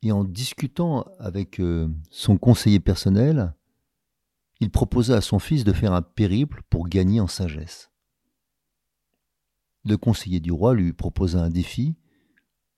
et 0.00 0.12
en 0.12 0.24
discutant 0.24 1.04
avec 1.18 1.60
euh, 1.60 1.88
son 2.10 2.38
conseiller 2.38 2.80
personnel, 2.80 3.54
il 4.60 4.70
proposa 4.70 5.16
à 5.16 5.20
son 5.20 5.38
fils 5.38 5.62
de 5.62 5.74
faire 5.74 5.92
un 5.92 6.00
périple 6.00 6.62
pour 6.70 6.88
gagner 6.88 7.20
en 7.20 7.28
sagesse. 7.28 7.90
Le 9.84 9.98
conseiller 9.98 10.40
du 10.40 10.52
roi 10.52 10.74
lui 10.74 10.94
proposa 10.94 11.42
un 11.42 11.50
défi, 11.50 11.96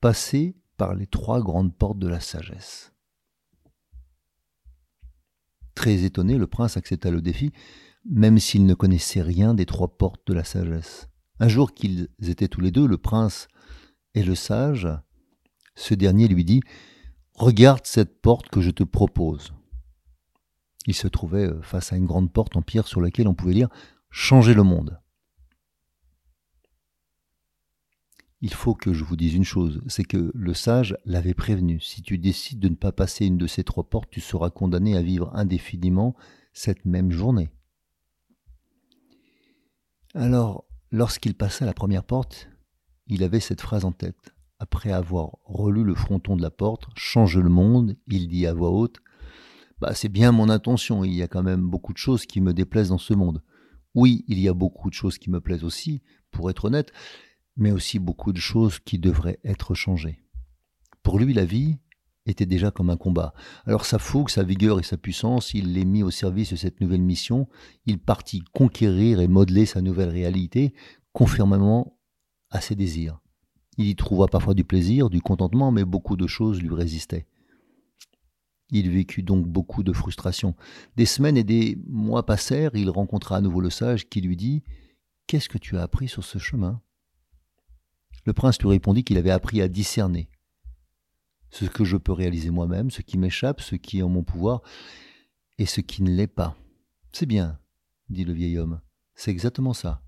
passer 0.01 0.57
par 0.75 0.95
les 0.95 1.07
trois 1.07 1.41
grandes 1.41 1.73
portes 1.73 1.99
de 1.99 2.09
la 2.09 2.19
sagesse. 2.19 2.90
Très 5.75 6.03
étonné, 6.03 6.37
le 6.37 6.47
prince 6.47 6.77
accepta 6.77 7.11
le 7.11 7.21
défi, 7.21 7.51
même 8.09 8.39
s'il 8.39 8.65
ne 8.65 8.73
connaissait 8.73 9.21
rien 9.21 9.53
des 9.53 9.65
trois 9.65 9.97
portes 9.97 10.25
de 10.27 10.33
la 10.33 10.43
sagesse. 10.43 11.07
Un 11.39 11.47
jour 11.47 11.73
qu'ils 11.73 12.09
étaient 12.21 12.47
tous 12.47 12.61
les 12.61 12.71
deux, 12.71 12.87
le 12.87 12.97
prince 12.97 13.47
et 14.13 14.23
le 14.23 14.35
sage, 14.35 14.87
ce 15.75 15.93
dernier 15.93 16.27
lui 16.27 16.45
dit 16.45 16.61
Regarde 17.35 17.85
cette 17.85 18.21
porte 18.21 18.49
que 18.49 18.61
je 18.61 18.71
te 18.71 18.83
propose. 18.83 19.53
Il 20.87 20.95
se 20.95 21.07
trouvait 21.07 21.49
face 21.61 21.93
à 21.93 21.95
une 21.95 22.05
grande 22.05 22.31
porte 22.31 22.55
en 22.57 22.61
pierre 22.61 22.87
sur 22.87 23.01
laquelle 23.01 23.27
on 23.27 23.33
pouvait 23.33 23.53
lire 23.53 23.69
Changer 24.09 24.53
le 24.53 24.63
monde. 24.63 24.99
Il 28.41 28.53
faut 28.53 28.73
que 28.73 28.91
je 28.91 29.03
vous 29.03 29.15
dise 29.15 29.35
une 29.35 29.43
chose, 29.43 29.81
c'est 29.87 30.03
que 30.03 30.31
le 30.33 30.53
sage 30.53 30.97
l'avait 31.05 31.35
prévenu. 31.35 31.79
Si 31.79 32.01
tu 32.01 32.17
décides 32.17 32.59
de 32.59 32.69
ne 32.69 32.75
pas 32.75 32.91
passer 32.91 33.27
une 33.27 33.37
de 33.37 33.47
ces 33.47 33.63
trois 33.63 33.83
portes, 33.83 34.09
tu 34.09 34.19
seras 34.19 34.49
condamné 34.49 34.97
à 34.97 35.01
vivre 35.01 35.31
indéfiniment 35.35 36.15
cette 36.53 36.85
même 36.85 37.11
journée. 37.11 37.49
Alors, 40.15 40.65
lorsqu'il 40.91 41.35
passa 41.35 41.65
la 41.65 41.73
première 41.73 42.03
porte, 42.03 42.49
il 43.07 43.23
avait 43.23 43.39
cette 43.39 43.61
phrase 43.61 43.85
en 43.85 43.91
tête. 43.91 44.33
Après 44.57 44.91
avoir 44.91 45.37
relu 45.45 45.83
le 45.83 45.95
fronton 45.95 46.35
de 46.35 46.41
la 46.41 46.51
porte, 46.51 46.87
Change 46.95 47.37
le 47.37 47.49
monde, 47.49 47.95
il 48.07 48.27
dit 48.27 48.47
à 48.47 48.53
voix 48.53 48.71
haute 48.71 49.01
bah, 49.81 49.95
c'est 49.95 50.09
bien 50.09 50.31
mon 50.31 50.49
intention. 50.49 51.03
Il 51.03 51.13
y 51.13 51.23
a 51.23 51.27
quand 51.27 51.41
même 51.41 51.67
beaucoup 51.67 51.91
de 51.91 51.97
choses 51.97 52.27
qui 52.27 52.39
me 52.39 52.53
déplaisent 52.53 52.89
dans 52.89 52.99
ce 52.99 53.15
monde. 53.15 53.41
Oui, 53.95 54.23
il 54.27 54.39
y 54.39 54.47
a 54.47 54.53
beaucoup 54.53 54.89
de 54.89 54.93
choses 54.93 55.17
qui 55.17 55.31
me 55.31 55.41
plaisent 55.41 55.63
aussi, 55.63 56.03
pour 56.29 56.51
être 56.51 56.65
honnête, 56.65 56.93
mais 57.57 57.71
aussi 57.71 57.99
beaucoup 57.99 58.33
de 58.33 58.39
choses 58.39 58.79
qui 58.79 58.99
devraient 58.99 59.39
être 59.43 59.73
changées. 59.73 60.19
Pour 61.03 61.19
lui, 61.19 61.33
la 61.33 61.45
vie 61.45 61.77
était 62.25 62.45
déjà 62.45 62.71
comme 62.71 62.89
un 62.89 62.97
combat. 62.97 63.33
Alors 63.65 63.85
sa 63.85 63.99
fougue, 63.99 64.29
sa 64.29 64.43
vigueur 64.43 64.79
et 64.79 64.83
sa 64.83 64.97
puissance, 64.97 65.53
il 65.53 65.73
les 65.73 65.85
mit 65.85 66.03
au 66.03 66.11
service 66.11 66.51
de 66.51 66.55
cette 66.55 66.79
nouvelle 66.79 67.01
mission. 67.01 67.47
Il 67.85 67.99
partit 67.99 68.43
conquérir 68.53 69.19
et 69.19 69.27
modeler 69.27 69.65
sa 69.65 69.81
nouvelle 69.81 70.09
réalité, 70.09 70.73
conformément 71.13 71.97
à 72.49 72.61
ses 72.61 72.75
désirs. 72.75 73.19
Il 73.77 73.87
y 73.87 73.95
trouva 73.95 74.27
parfois 74.27 74.53
du 74.53 74.63
plaisir, 74.63 75.09
du 75.09 75.21
contentement, 75.21 75.71
mais 75.71 75.85
beaucoup 75.85 76.17
de 76.17 76.27
choses 76.27 76.61
lui 76.61 76.75
résistaient. 76.75 77.25
Il 78.69 78.89
vécut 78.89 79.23
donc 79.23 79.47
beaucoup 79.47 79.83
de 79.83 79.91
frustration. 79.91 80.55
Des 80.95 81.05
semaines 81.05 81.37
et 81.37 81.43
des 81.43 81.77
mois 81.87 82.25
passèrent, 82.25 82.75
il 82.75 82.89
rencontra 82.89 83.37
à 83.37 83.41
nouveau 83.41 83.59
le 83.59 83.69
sage 83.69 84.07
qui 84.07 84.21
lui 84.21 84.37
dit 84.37 84.63
Qu'est-ce 85.27 85.49
que 85.49 85.57
tu 85.57 85.77
as 85.77 85.81
appris 85.81 86.07
sur 86.07 86.23
ce 86.23 86.37
chemin? 86.37 86.81
Le 88.25 88.33
prince 88.33 88.61
lui 88.61 88.69
répondit 88.69 89.03
qu'il 89.03 89.17
avait 89.17 89.31
appris 89.31 89.61
à 89.61 89.67
discerner 89.67 90.29
ce 91.49 91.65
que 91.65 91.83
je 91.83 91.97
peux 91.97 92.13
réaliser 92.13 92.49
moi-même, 92.49 92.91
ce 92.91 93.01
qui 93.01 93.17
m'échappe, 93.17 93.61
ce 93.61 93.75
qui 93.75 93.99
est 93.99 94.03
en 94.03 94.09
mon 94.09 94.23
pouvoir, 94.23 94.61
et 95.57 95.65
ce 95.65 95.81
qui 95.81 96.01
ne 96.01 96.11
l'est 96.11 96.27
pas. 96.27 96.55
C'est 97.11 97.25
bien, 97.25 97.59
dit 98.09 98.23
le 98.23 98.33
vieil 98.33 98.57
homme, 98.57 98.79
c'est 99.15 99.31
exactement 99.31 99.73
ça. 99.73 100.01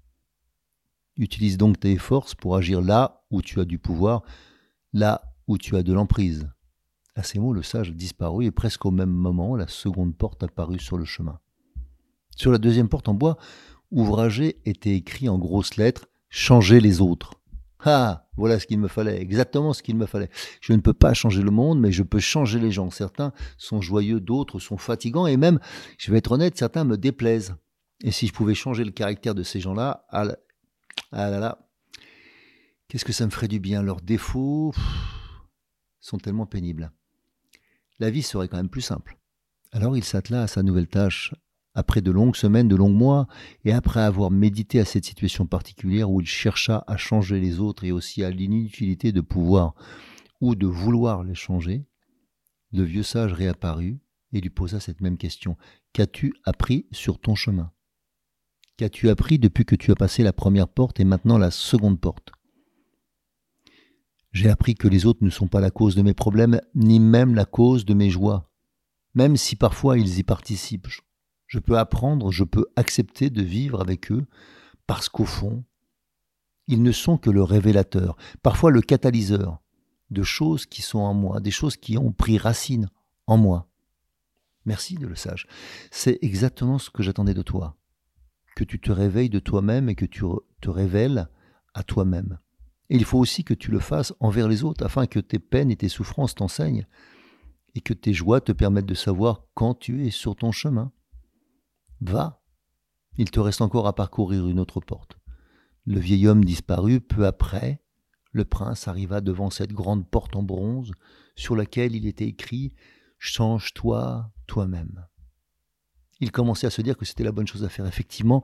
Utilise 1.17 1.57
donc 1.57 1.79
tes 1.79 1.97
forces 1.97 2.33
pour 2.33 2.55
agir 2.55 2.81
là 2.81 3.23
où 3.29 3.41
tu 3.41 3.59
as 3.59 3.65
du 3.65 3.77
pouvoir, 3.77 4.23
là 4.93 5.35
où 5.47 5.57
tu 5.57 5.75
as 5.75 5.83
de 5.83 5.93
l'emprise. 5.93 6.49
À 7.15 7.21
ces 7.21 7.37
mots, 7.37 7.53
le 7.53 7.61
sage 7.61 7.93
disparut 7.93 8.45
et 8.45 8.51
presque 8.51 8.85
au 8.85 8.91
même 8.91 9.11
moment, 9.11 9.55
la 9.55 9.67
seconde 9.67 10.15
porte 10.15 10.41
apparut 10.41 10.79
sur 10.79 10.97
le 10.97 11.05
chemin. 11.05 11.39
Sur 12.35 12.51
la 12.51 12.57
deuxième 12.57 12.89
porte 12.89 13.07
en 13.09 13.13
bois, 13.13 13.37
ouvragée, 13.91 14.59
était 14.65 14.95
écrit 14.95 15.29
en 15.29 15.37
grosses 15.37 15.75
lettres 15.77 16.07
Changer 16.29 16.79
les 16.79 16.99
autres. 16.99 17.42
Ah, 17.85 18.27
voilà 18.37 18.59
ce 18.59 18.67
qu'il 18.67 18.79
me 18.79 18.87
fallait, 18.87 19.21
exactement 19.21 19.73
ce 19.73 19.83
qu'il 19.83 19.95
me 19.95 20.05
fallait. 20.05 20.29
Je 20.61 20.73
ne 20.73 20.79
peux 20.79 20.93
pas 20.93 21.13
changer 21.13 21.41
le 21.41 21.51
monde, 21.51 21.79
mais 21.79 21.91
je 21.91 22.03
peux 22.03 22.19
changer 22.19 22.59
les 22.59 22.71
gens. 22.71 22.89
Certains 22.89 23.33
sont 23.57 23.81
joyeux, 23.81 24.19
d'autres 24.19 24.59
sont 24.59 24.77
fatigants, 24.77 25.27
et 25.27 25.37
même, 25.37 25.59
je 25.97 26.11
vais 26.11 26.19
être 26.19 26.31
honnête, 26.31 26.57
certains 26.57 26.85
me 26.85 26.97
déplaisent. 26.97 27.55
Et 28.03 28.11
si 28.11 28.27
je 28.27 28.33
pouvais 28.33 28.55
changer 28.55 28.83
le 28.83 28.91
caractère 28.91 29.35
de 29.35 29.43
ces 29.43 29.59
gens-là, 29.59 30.05
ah, 30.09 30.27
ah 31.11 31.29
là 31.29 31.39
là, 31.39 31.69
qu'est-ce 32.87 33.05
que 33.05 33.13
ça 33.13 33.25
me 33.25 33.31
ferait 33.31 33.47
du 33.47 33.59
bien? 33.59 33.81
Leurs 33.81 34.01
défauts 34.01 34.73
sont 35.99 36.17
tellement 36.17 36.45
pénibles 36.45 36.91
la 38.03 38.09
vie 38.09 38.21
serait 38.21 38.49
quand 38.49 38.57
même 38.57 38.69
plus 38.69 38.81
simple. 38.81 39.17
Alors 39.71 39.95
il 39.95 40.03
s'attela 40.03 40.43
à 40.43 40.47
sa 40.47 40.61
nouvelle 40.61 40.87
tâche. 40.87 41.33
Après 41.75 42.01
de 42.01 42.11
longues 42.11 42.35
semaines, 42.35 42.67
de 42.67 42.75
longs 42.75 42.93
mois, 42.93 43.27
et 43.65 43.73
après 43.73 44.01
avoir 44.01 44.29
médité 44.29 44.79
à 44.79 44.85
cette 44.85 45.05
situation 45.05 45.47
particulière 45.47 46.11
où 46.11 46.21
il 46.21 46.27
chercha 46.27 46.83
à 46.87 46.97
changer 46.97 47.39
les 47.39 47.59
autres 47.59 47.83
et 47.83 47.91
aussi 47.91 48.23
à 48.23 48.29
l'inutilité 48.29 49.11
de 49.11 49.21
pouvoir 49.21 49.73
ou 50.39 50.55
de 50.55 50.67
vouloir 50.67 51.23
les 51.23 51.35
changer, 51.35 51.85
le 52.71 52.83
vieux 52.83 53.03
sage 53.03 53.33
réapparut 53.33 53.99
et 54.33 54.41
lui 54.41 54.49
posa 54.49 54.79
cette 54.79 55.01
même 55.01 55.17
question. 55.17 55.57
Qu'as-tu 55.93 56.33
appris 56.43 56.87
sur 56.91 57.19
ton 57.19 57.35
chemin? 57.35 57.71
Qu'as-tu 58.77 59.09
appris 59.09 59.39
depuis 59.39 59.65
que 59.65 59.75
tu 59.75 59.91
as 59.91 59.95
passé 59.95 60.23
la 60.23 60.33
première 60.33 60.67
porte 60.67 60.99
et 60.99 61.05
maintenant 61.05 61.37
la 61.37 61.51
seconde 61.51 61.99
porte? 61.99 62.31
J'ai 64.31 64.49
appris 64.49 64.73
que 64.73 64.87
les 64.87 65.05
autres 65.05 65.23
ne 65.23 65.29
sont 65.29 65.47
pas 65.47 65.61
la 65.61 65.69
cause 65.69 65.95
de 65.95 66.01
mes 66.01 66.15
problèmes, 66.15 66.59
ni 66.73 66.99
même 66.99 67.35
la 67.35 67.45
cause 67.45 67.85
de 67.85 67.93
mes 67.93 68.09
joies, 68.09 68.49
même 69.13 69.37
si 69.37 69.55
parfois 69.55 69.99
ils 69.99 70.17
y 70.17 70.23
participent. 70.23 70.87
Je 71.53 71.59
peux 71.59 71.77
apprendre, 71.77 72.31
je 72.31 72.43
peux 72.43 72.65
accepter 72.75 73.29
de 73.29 73.43
vivre 73.43 73.79
avec 73.79 74.11
eux, 74.11 74.25
parce 74.87 75.07
qu'au 75.07 75.25
fond, 75.25 75.63
ils 76.67 76.81
ne 76.81 76.91
sont 76.91 77.19
que 77.19 77.29
le 77.29 77.43
révélateur, 77.43 78.17
parfois 78.41 78.71
le 78.71 78.81
catalyseur 78.81 79.61
de 80.09 80.23
choses 80.23 80.65
qui 80.65 80.81
sont 80.81 80.97
en 80.97 81.13
moi, 81.13 81.41
des 81.41 81.51
choses 81.51 81.77
qui 81.77 81.95
ont 81.95 82.11
pris 82.11 82.39
racine 82.39 82.89
en 83.27 83.37
moi. 83.37 83.69
Merci 84.65 84.95
de 84.95 85.05
le 85.05 85.13
sage. 85.13 85.45
C'est 85.91 86.17
exactement 86.23 86.79
ce 86.79 86.89
que 86.89 87.03
j'attendais 87.03 87.35
de 87.35 87.43
toi. 87.43 87.77
Que 88.55 88.63
tu 88.63 88.79
te 88.79 88.91
réveilles 88.91 89.29
de 89.29 89.37
toi-même 89.37 89.89
et 89.89 89.95
que 89.95 90.05
tu 90.05 90.23
te 90.59 90.71
révèles 90.71 91.29
à 91.75 91.83
toi-même. 91.83 92.39
Et 92.89 92.95
il 92.95 93.05
faut 93.05 93.19
aussi 93.19 93.43
que 93.43 93.53
tu 93.53 93.69
le 93.69 93.79
fasses 93.79 94.11
envers 94.19 94.47
les 94.47 94.63
autres, 94.63 94.83
afin 94.83 95.05
que 95.05 95.19
tes 95.19 95.37
peines 95.37 95.69
et 95.69 95.77
tes 95.77 95.87
souffrances 95.87 96.33
t'enseignent, 96.33 96.87
et 97.75 97.81
que 97.81 97.93
tes 97.93 98.13
joies 98.13 98.41
te 98.41 98.53
permettent 98.53 98.87
de 98.87 98.95
savoir 98.95 99.45
quand 99.53 99.75
tu 99.75 100.07
es 100.07 100.09
sur 100.09 100.35
ton 100.35 100.51
chemin. 100.51 100.91
Va, 102.05 102.43
il 103.17 103.31
te 103.31 103.39
reste 103.39 103.61
encore 103.61 103.87
à 103.87 103.95
parcourir 103.95 104.47
une 104.47 104.59
autre 104.59 104.81
porte. 104.81 105.17
Le 105.85 105.99
vieil 105.99 106.27
homme 106.27 106.43
disparut 106.43 106.99
peu 106.99 107.25
après. 107.25 107.81
Le 108.31 108.43
prince 108.43 108.87
arriva 108.87 109.21
devant 109.21 109.49
cette 109.49 109.71
grande 109.71 110.09
porte 110.09 110.35
en 110.35 110.43
bronze, 110.43 110.91
sur 111.35 111.55
laquelle 111.55 111.95
il 111.95 112.05
était 112.05 112.27
écrit 112.27 112.73
Change-toi 113.19 114.31
toi-même. 114.47 115.05
Il 116.19 116.31
commençait 116.31 116.67
à 116.67 116.71
se 116.71 116.81
dire 116.81 116.97
que 116.97 117.05
c'était 117.05 117.23
la 117.23 117.31
bonne 117.31 117.47
chose 117.47 117.63
à 117.63 117.69
faire. 117.69 117.85
Effectivement, 117.85 118.43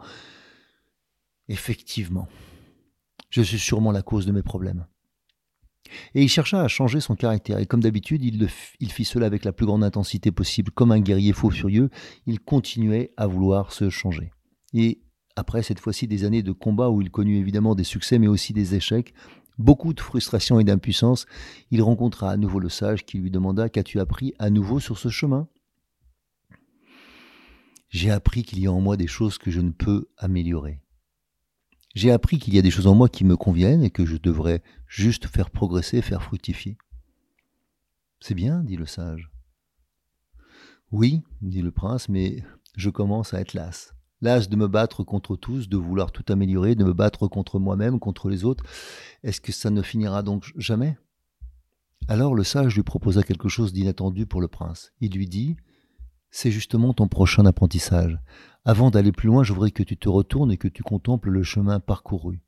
effectivement. 1.49 2.29
Je 3.29 3.41
suis 3.41 3.59
sûrement 3.59 3.91
la 3.91 4.03
cause 4.03 4.25
de 4.25 4.31
mes 4.31 4.43
problèmes. 4.43 4.87
Et 6.15 6.23
il 6.23 6.29
chercha 6.29 6.61
à 6.61 6.67
changer 6.67 6.99
son 6.99 7.15
caractère, 7.15 7.59
et 7.59 7.65
comme 7.65 7.81
d'habitude, 7.81 8.23
il, 8.23 8.91
fit 8.91 9.05
cela 9.05 9.25
avec 9.25 9.45
la 9.45 9.51
plus 9.51 9.65
grande 9.65 9.83
intensité 9.83 10.31
possible, 10.31 10.71
comme 10.71 10.91
un 10.91 10.99
guerrier 10.99 11.33
faux 11.33 11.49
furieux, 11.49 11.89
il 12.25 12.39
continuait 12.39 13.11
à 13.17 13.27
vouloir 13.27 13.71
se 13.71 13.89
changer. 13.89 14.31
Et 14.73 15.01
après 15.35 15.63
cette 15.63 15.79
fois-ci 15.79 16.07
des 16.07 16.25
années 16.25 16.43
de 16.43 16.51
combat 16.51 16.89
où 16.89 17.01
il 17.01 17.09
connut 17.11 17.37
évidemment 17.37 17.73
des 17.73 17.83
succès 17.83 18.19
mais 18.19 18.27
aussi 18.27 18.53
des 18.53 18.75
échecs, 18.75 19.13
beaucoup 19.57 19.93
de 19.93 20.01
frustration 20.01 20.59
et 20.59 20.63
d'impuissance, 20.63 21.25
il 21.71 21.81
rencontra 21.81 22.31
à 22.31 22.37
nouveau 22.37 22.59
le 22.59 22.69
sage 22.69 23.05
qui 23.05 23.17
lui 23.19 23.31
demanda 23.31 23.69
Qu'as-tu 23.69 23.99
appris 23.99 24.33
à 24.39 24.49
nouveau 24.49 24.79
sur 24.79 24.97
ce 24.97 25.09
chemin 25.09 25.47
J'ai 27.89 28.11
appris 28.11 28.43
qu'il 28.43 28.59
y 28.59 28.67
a 28.67 28.71
en 28.71 28.81
moi 28.81 28.97
des 28.97 29.07
choses 29.07 29.37
que 29.37 29.51
je 29.51 29.61
ne 29.61 29.71
peux 29.71 30.07
améliorer. 30.17 30.79
J'ai 31.95 32.11
appris 32.11 32.37
qu'il 32.37 32.53
y 32.53 32.59
a 32.59 32.61
des 32.61 32.71
choses 32.71 32.87
en 32.87 32.95
moi 32.95 33.09
qui 33.09 33.25
me 33.25 33.35
conviennent 33.35 33.83
et 33.83 33.89
que 33.89 34.05
je 34.05 34.17
devrais 34.17 34.61
juste 34.87 35.27
faire 35.27 35.49
progresser, 35.49 36.01
faire 36.01 36.23
fructifier. 36.23 36.77
C'est 38.19 38.35
bien, 38.35 38.63
dit 38.63 38.77
le 38.77 38.85
sage. 38.85 39.31
Oui, 40.91 41.21
dit 41.41 41.61
le 41.61 41.71
prince, 41.71 42.09
mais 42.09 42.43
je 42.75 42.89
commence 42.89 43.33
à 43.33 43.41
être 43.41 43.53
las. 43.53 43.93
Las 44.21 44.49
de 44.49 44.55
me 44.55 44.67
battre 44.67 45.03
contre 45.03 45.35
tous, 45.35 45.69
de 45.69 45.77
vouloir 45.77 46.11
tout 46.11 46.25
améliorer, 46.29 46.75
de 46.75 46.83
me 46.83 46.93
battre 46.93 47.27
contre 47.27 47.59
moi-même, 47.59 47.99
contre 47.99 48.29
les 48.29 48.43
autres. 48.43 48.65
Est-ce 49.23 49.39
que 49.39 49.51
ça 49.51 49.69
ne 49.69 49.81
finira 49.81 50.23
donc 50.23 50.51
jamais? 50.57 50.97
Alors 52.07 52.35
le 52.35 52.43
sage 52.43 52.75
lui 52.75 52.83
proposa 52.83 53.23
quelque 53.23 53.49
chose 53.49 53.71
d'inattendu 53.71 54.25
pour 54.25 54.41
le 54.41 54.47
prince. 54.47 54.91
Il 54.99 55.13
lui 55.13 55.27
dit 55.27 55.55
C'est 56.31 56.51
justement 56.51 56.93
ton 56.93 57.07
prochain 57.07 57.45
apprentissage. 57.45 58.19
Avant 58.65 58.91
d'aller 58.91 59.11
plus 59.11 59.27
loin, 59.27 59.43
je 59.43 59.53
voudrais 59.53 59.71
que 59.71 59.83
tu 59.83 59.97
te 59.97 60.09
retournes 60.09 60.51
et 60.51 60.57
que 60.57 60.67
tu 60.67 60.83
contemples 60.83 61.29
le 61.29 61.43
chemin 61.43 61.79
parcouru. 61.79 62.41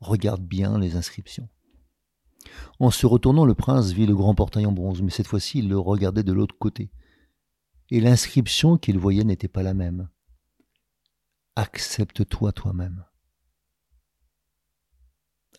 Regarde 0.00 0.42
bien 0.42 0.78
les 0.78 0.96
inscriptions. 0.96 1.48
En 2.80 2.90
se 2.90 3.06
retournant, 3.06 3.44
le 3.44 3.54
prince 3.54 3.92
vit 3.92 4.06
le 4.06 4.16
grand 4.16 4.34
portail 4.34 4.66
en 4.66 4.72
bronze, 4.72 5.00
mais 5.00 5.10
cette 5.10 5.28
fois-ci 5.28 5.60
il 5.60 5.68
le 5.68 5.78
regardait 5.78 6.24
de 6.24 6.32
l'autre 6.32 6.56
côté. 6.58 6.90
Et 7.90 8.00
l'inscription 8.00 8.76
qu'il 8.76 8.98
voyait 8.98 9.24
n'était 9.24 9.48
pas 9.48 9.62
la 9.62 9.74
même. 9.74 10.08
Accepte-toi 11.56 12.52
toi-même. 12.52 13.04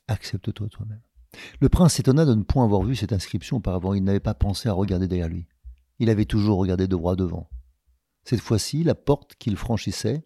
Accepte-toi 0.08 0.68
toi-même. 0.70 1.02
Le 1.60 1.70
prince 1.70 1.94
s'étonna 1.94 2.26
de 2.26 2.34
ne 2.34 2.44
point 2.44 2.66
avoir 2.66 2.84
vu 2.84 2.96
cette 2.96 3.14
inscription 3.14 3.58
auparavant. 3.58 3.94
Il 3.94 4.04
n'avait 4.04 4.20
pas 4.20 4.34
pensé 4.34 4.70
à 4.70 4.74
regarder 4.74 5.08
derrière 5.08 5.30
lui. 5.30 5.48
Il 6.00 6.10
avait 6.10 6.26
toujours 6.26 6.58
regardé 6.58 6.88
de 6.88 6.92
droit 6.92 7.16
devant. 7.16 7.50
Cette 8.24 8.42
fois-ci, 8.42 8.84
la 8.84 8.96
porte 8.96 9.36
qu'il 9.36 9.58
franchissait 9.58 10.24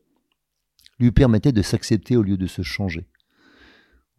lui 0.99 1.11
permettait 1.11 1.51
de 1.51 1.61
s'accepter 1.61 2.15
au 2.17 2.23
lieu 2.23 2.37
de 2.37 2.47
se 2.47 2.61
changer. 2.61 3.07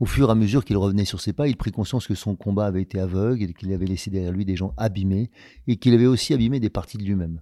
Au 0.01 0.07
fur 0.07 0.29
et 0.29 0.33
à 0.33 0.37
mesure 0.37 0.65
qu'il 0.65 0.77
revenait 0.77 1.05
sur 1.05 1.21
ses 1.21 1.33
pas, 1.33 1.49
il 1.49 1.57
prit 1.57 1.73
conscience 1.73 2.07
que 2.07 2.15
son 2.15 2.37
combat 2.37 2.67
avait 2.67 2.83
été 2.83 3.01
aveugle 3.01 3.43
et 3.43 3.53
qu'il 3.53 3.73
avait 3.73 3.87
laissé 3.87 4.11
derrière 4.11 4.33
lui 4.33 4.45
des 4.45 4.55
gens 4.55 4.73
abîmés 4.77 5.31
et 5.67 5.77
qu'il 5.77 5.95
avait 5.95 6.07
aussi 6.07 6.35
abîmé 6.35 6.61
des 6.61 6.71
parties 6.71 6.99
de 6.99 7.05
lui-même. 7.05 7.41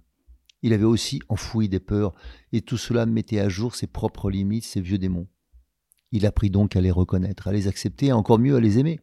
Il 0.63 0.73
avait 0.73 0.83
aussi 0.83 1.21
enfoui 1.29 1.69
des 1.69 1.79
peurs 1.79 2.15
et 2.51 2.61
tout 2.61 2.77
cela 2.77 3.05
mettait 3.05 3.39
à 3.39 3.47
jour 3.47 3.75
ses 3.75 3.85
propres 3.85 4.31
limites, 4.31 4.65
ses 4.65 4.81
vieux 4.81 4.97
démons. 4.97 5.27
Il 6.11 6.25
apprit 6.25 6.49
donc 6.49 6.75
à 6.75 6.81
les 6.81 6.89
reconnaître, 6.89 7.47
à 7.47 7.51
les 7.51 7.67
accepter 7.67 8.07
et 8.07 8.11
encore 8.11 8.39
mieux 8.39 8.55
à 8.55 8.59
les 8.59 8.79
aimer. 8.79 8.99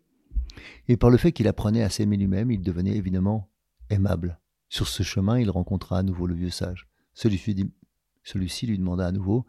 Et 0.88 0.96
par 0.96 1.10
le 1.10 1.16
fait 1.16 1.30
qu'il 1.30 1.46
apprenait 1.46 1.82
à 1.82 1.90
s'aimer 1.90 2.16
lui-même, 2.16 2.50
il 2.50 2.62
devenait 2.62 2.96
évidemment 2.96 3.50
aimable. 3.88 4.40
Sur 4.68 4.88
ce 4.88 5.04
chemin, 5.04 5.38
il 5.38 5.50
rencontra 5.50 5.98
à 5.98 6.02
nouveau 6.02 6.26
le 6.26 6.34
vieux 6.34 6.50
sage. 6.50 6.88
Celui-ci, 7.14 8.66
lui 8.66 8.78
demanda 8.78 9.06
à 9.06 9.12
nouveau 9.12 9.46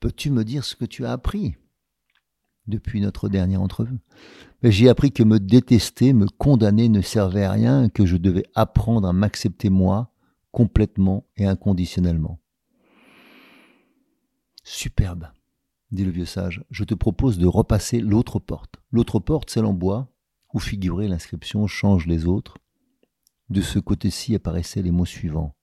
Peux-tu 0.00 0.30
me 0.30 0.44
dire 0.44 0.64
ce 0.64 0.76
que 0.76 0.86
tu 0.86 1.04
as 1.04 1.12
appris 1.12 1.56
depuis 2.66 3.00
notre 3.00 3.28
dernière 3.28 3.62
entrevue? 3.62 3.98
J'ai 4.62 4.88
appris 4.88 5.12
que 5.12 5.22
me 5.22 5.38
détester, 5.38 6.12
me 6.12 6.26
condamner 6.26 6.88
ne 6.88 7.02
servait 7.02 7.44
à 7.44 7.52
rien, 7.52 7.88
que 7.88 8.06
je 8.06 8.16
devais 8.16 8.44
apprendre 8.54 9.08
à 9.08 9.12
m'accepter 9.12 9.70
moi, 9.70 10.12
complètement 10.52 11.26
et 11.36 11.46
inconditionnellement. 11.46 12.40
Superbe, 14.64 15.28
dit 15.90 16.04
le 16.04 16.10
vieux 16.10 16.24
sage, 16.24 16.64
je 16.70 16.84
te 16.84 16.94
propose 16.94 17.38
de 17.38 17.46
repasser 17.46 18.00
l'autre 18.00 18.38
porte. 18.38 18.76
L'autre 18.90 19.18
porte, 19.18 19.50
celle 19.50 19.64
en 19.64 19.74
bois, 19.74 20.12
où 20.52 20.58
figurait 20.58 21.08
l'inscription 21.08 21.66
Change 21.66 22.06
les 22.06 22.26
autres. 22.26 22.58
De 23.48 23.60
ce 23.60 23.78
côté-ci 23.78 24.34
apparaissaient 24.34 24.82
les 24.82 24.90
mots 24.92 25.06
suivants. 25.06 25.56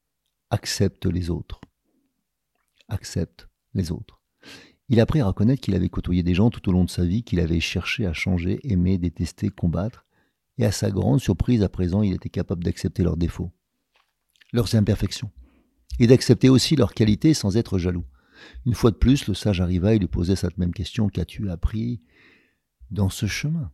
Accepte 0.50 1.06
les 1.06 1.30
autres. 1.30 1.60
Accepte 2.88 3.50
les 3.74 3.92
autres. 3.92 4.22
Il 4.90 5.02
apprit 5.02 5.20
à 5.20 5.26
reconnaître 5.26 5.62
qu'il 5.62 5.76
avait 5.76 5.90
côtoyé 5.90 6.24
des 6.24 6.34
gens 6.34 6.50
tout 6.50 6.68
au 6.70 6.72
long 6.72 6.86
de 6.86 6.90
sa 6.90 7.04
vie 7.04 7.24
qu'il 7.24 7.42
avait 7.42 7.60
cherché 7.60 8.06
à 8.06 8.14
changer, 8.14 8.60
aimer, 8.64 8.98
détester, 8.98 9.50
combattre, 9.50 10.06
et 10.58 10.66
à 10.66 10.72
sa 10.72 10.90
grande 10.90 11.20
surprise 11.20 11.62
à 11.64 11.70
présent 11.70 12.02
il 12.02 12.14
était 12.14 12.30
capable 12.30 12.64
d'accepter 12.64 13.04
leurs 13.04 13.18
défauts, 13.18 13.52
leurs 14.54 14.74
imperfections, 14.76 15.32
et 16.00 16.08
d'accepter 16.08 16.48
aussi 16.48 16.76
leurs 16.76 16.94
qualités 16.94 17.34
sans 17.34 17.58
être 17.58 17.78
jaloux. 17.78 18.06
Une 18.66 18.74
fois 18.76 18.92
de 18.92 18.96
plus, 18.96 19.28
le 19.28 19.34
sage 19.34 19.62
arriva 19.62 19.94
et 19.94 20.00
lui 20.00 20.08
posait 20.08 20.36
cette 20.36 20.58
même 20.58 20.74
question 20.74 21.10
Qu'as-tu 21.10 21.50
appris 21.50 22.02
dans 22.92 23.10
ce 23.10 23.26
chemin? 23.26 23.72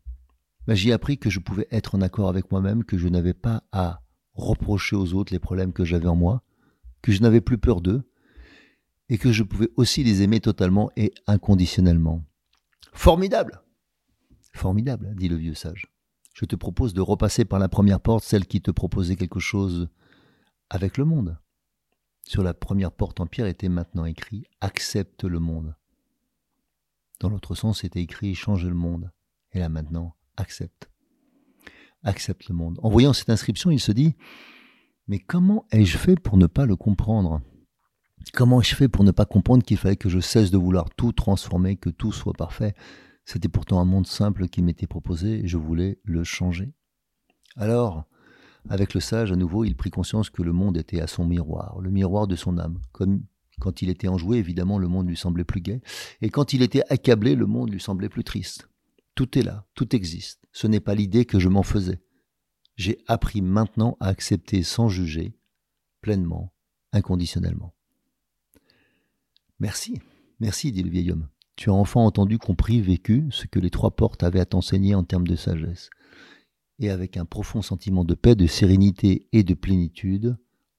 Ben, 0.66 0.74
J'y 0.74 0.92
appris 0.92 1.18
que 1.18 1.30
je 1.30 1.40
pouvais 1.40 1.68
être 1.70 1.96
en 1.96 2.02
accord 2.02 2.30
avec 2.30 2.50
moi-même, 2.52 2.84
que 2.84 2.98
je 2.98 3.08
n'avais 3.08 3.34
pas 3.34 3.64
à 3.72 4.02
reprocher 4.34 4.96
aux 4.96 5.14
autres 5.14 5.34
les 5.34 5.40
problèmes 5.40 5.74
que 5.74 5.86
j'avais 5.86 6.08
en 6.08 6.16
moi, 6.16 6.44
que 7.04 7.12
je 7.12 7.22
n'avais 7.22 7.42
plus 7.42 7.60
peur 7.60 7.82
d'eux, 7.82 8.10
et 9.10 9.20
que 9.20 9.32
je 9.32 9.44
pouvais 9.44 9.70
aussi 9.76 10.04
les 10.04 10.24
aimer 10.24 10.40
totalement 10.40 10.90
et 10.96 11.14
inconditionnellement. 11.28 12.26
Formidable 12.94 13.62
Formidable, 14.54 15.14
dit 15.16 15.30
le 15.30 15.36
vieux 15.36 15.54
sage. 15.54 15.88
Je 16.34 16.46
te 16.46 16.56
propose 16.56 16.94
de 16.94 17.02
repasser 17.02 17.46
par 17.46 17.60
la 17.60 17.70
première 17.70 18.00
porte, 18.00 18.24
celle 18.24 18.48
qui 18.48 18.62
te 18.62 18.72
proposait 18.72 19.16
quelque 19.16 19.40
chose 19.40 19.90
avec 20.70 20.98
le 20.98 21.06
monde. 21.06 21.38
Sur 22.26 22.42
la 22.42 22.54
première 22.54 22.92
porte 22.92 23.20
en 23.20 23.28
pierre 23.28 23.48
était 23.48 23.70
maintenant 23.70 24.06
écrit 24.06 24.46
Accepte 24.62 25.26
le 25.26 25.40
monde. 25.40 25.76
Dans 27.20 27.30
l'autre 27.30 27.56
sens 27.56 27.84
était 27.84 28.02
écrit 28.02 28.34
Change 28.34 28.66
le 28.66 28.74
monde. 28.74 29.12
Et 29.52 29.60
là 29.60 29.70
maintenant, 29.70 30.16
accepte. 30.38 30.90
Accepte 32.04 32.48
le 32.48 32.56
monde. 32.56 32.80
En 32.82 32.90
voyant 32.90 33.14
cette 33.14 33.30
inscription, 33.30 33.70
il 33.70 33.80
se 33.80 33.92
dit 33.92 34.16
Mais 35.08 35.20
comment 35.20 35.66
ai-je 35.72 35.98
fait 35.98 36.20
pour 36.20 36.38
ne 36.38 36.48
pas 36.48 36.66
le 36.66 36.76
comprendre? 36.76 37.42
Comment 38.34 38.62
je 38.62 38.76
fais 38.76 38.88
pour 38.88 39.04
ne 39.04 39.12
pas 39.12 39.26
comprendre 39.26 39.64
qu'il 39.64 39.78
fallait 39.78 39.98
que 39.98 40.10
je 40.10 40.20
cesse 40.20 40.50
de 40.50 40.58
vouloir 40.58 40.90
tout 40.96 41.12
transformer, 41.12 41.76
que 41.76 41.90
tout 41.90 42.12
soit 42.12 42.34
parfait? 42.34 42.74
C'était 43.26 43.50
pourtant 43.50 43.80
un 43.80 43.86
monde 43.86 44.08
simple 44.08 44.48
qui 44.48 44.62
m'était 44.62 44.88
proposé 44.88 45.44
et 45.44 45.48
je 45.48 45.58
voulais 45.58 46.00
le 46.04 46.24
changer. 46.24 46.74
Alors, 47.56 48.06
avec 48.70 48.94
le 48.94 49.02
sage, 49.02 49.32
à 49.32 49.36
nouveau, 49.36 49.66
il 49.66 49.76
prit 49.76 49.92
conscience 49.92 50.30
que 50.30 50.42
le 50.42 50.54
monde 50.54 50.78
était 50.78 51.02
à 51.02 51.08
son 51.08 51.26
miroir, 51.26 51.80
le 51.80 51.90
miroir 51.90 52.28
de 52.28 52.36
son 52.36 52.58
âme. 52.58 52.80
Comme 52.92 53.24
quand 53.60 53.82
il 53.82 53.90
était 53.90 54.08
enjoué, 54.08 54.38
évidemment, 54.38 54.78
le 54.78 54.88
monde 54.88 55.08
lui 55.08 55.18
semblait 55.18 55.44
plus 55.44 55.62
gai, 55.62 55.82
et 56.22 56.30
quand 56.30 56.54
il 56.54 56.62
était 56.62 56.84
accablé, 56.90 57.36
le 57.36 57.46
monde 57.46 57.72
lui 57.72 57.80
semblait 57.80 58.10
plus 58.10 58.24
triste. 58.24 58.70
Tout 59.16 59.38
est 59.38 59.44
là, 59.44 59.66
tout 59.76 59.96
existe. 59.96 60.48
Ce 60.52 60.66
n'est 60.66 60.80
pas 60.80 60.96
l'idée 60.96 61.26
que 61.26 61.40
je 61.40 61.50
m'en 61.50 61.64
faisais. 61.64 62.02
J'ai 62.76 63.00
appris 63.08 63.42
maintenant 63.42 63.98
à 64.00 64.08
accepter 64.08 64.64
sans 64.64 64.90
juger, 64.90 65.38
pleinement, 66.02 66.54
inconditionnellement. 66.92 67.74
Merci, 69.60 70.02
merci, 70.40 70.72
dit 70.72 70.84
le 70.84 70.90
vieil 70.90 71.12
homme. 71.12 71.30
Tu 71.56 71.70
as 71.70 71.74
enfin 71.74 72.02
entendu, 72.02 72.40
compris, 72.40 72.82
vécu 72.82 73.28
ce 73.32 73.46
que 73.46 73.60
les 73.60 73.70
trois 73.70 73.92
portes 73.92 74.24
avaient 74.24 74.40
à 74.40 74.46
t'enseigner 74.46 74.96
en 74.96 75.04
termes 75.04 75.28
de 75.28 75.36
sagesse. 75.36 75.90
Et 76.80 76.90
avec 76.90 77.18
un 77.18 77.26
profond 77.26 77.62
sentiment 77.62 78.04
de 78.04 78.16
paix, 78.16 78.36
de 78.36 78.48
sérénité 78.48 79.28
et 79.32 79.44
de 79.44 79.54
plénitude, 79.54 80.36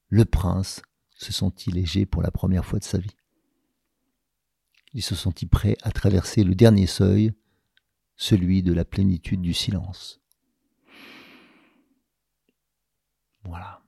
le 0.09 0.25
prince 0.25 0.81
se 1.15 1.31
sentit 1.31 1.71
léger 1.71 2.05
pour 2.05 2.21
la 2.21 2.31
première 2.31 2.65
fois 2.65 2.79
de 2.79 2.83
sa 2.83 2.97
vie. 2.97 3.15
Il 4.93 5.01
se 5.01 5.15
sentit 5.15 5.45
prêt 5.45 5.77
à 5.81 5.91
traverser 5.91 6.43
le 6.43 6.55
dernier 6.55 6.87
seuil, 6.87 7.31
celui 8.17 8.63
de 8.63 8.73
la 8.73 8.85
plénitude 8.85 9.41
du 9.41 9.53
silence. 9.53 10.21
Voilà. 13.45 13.79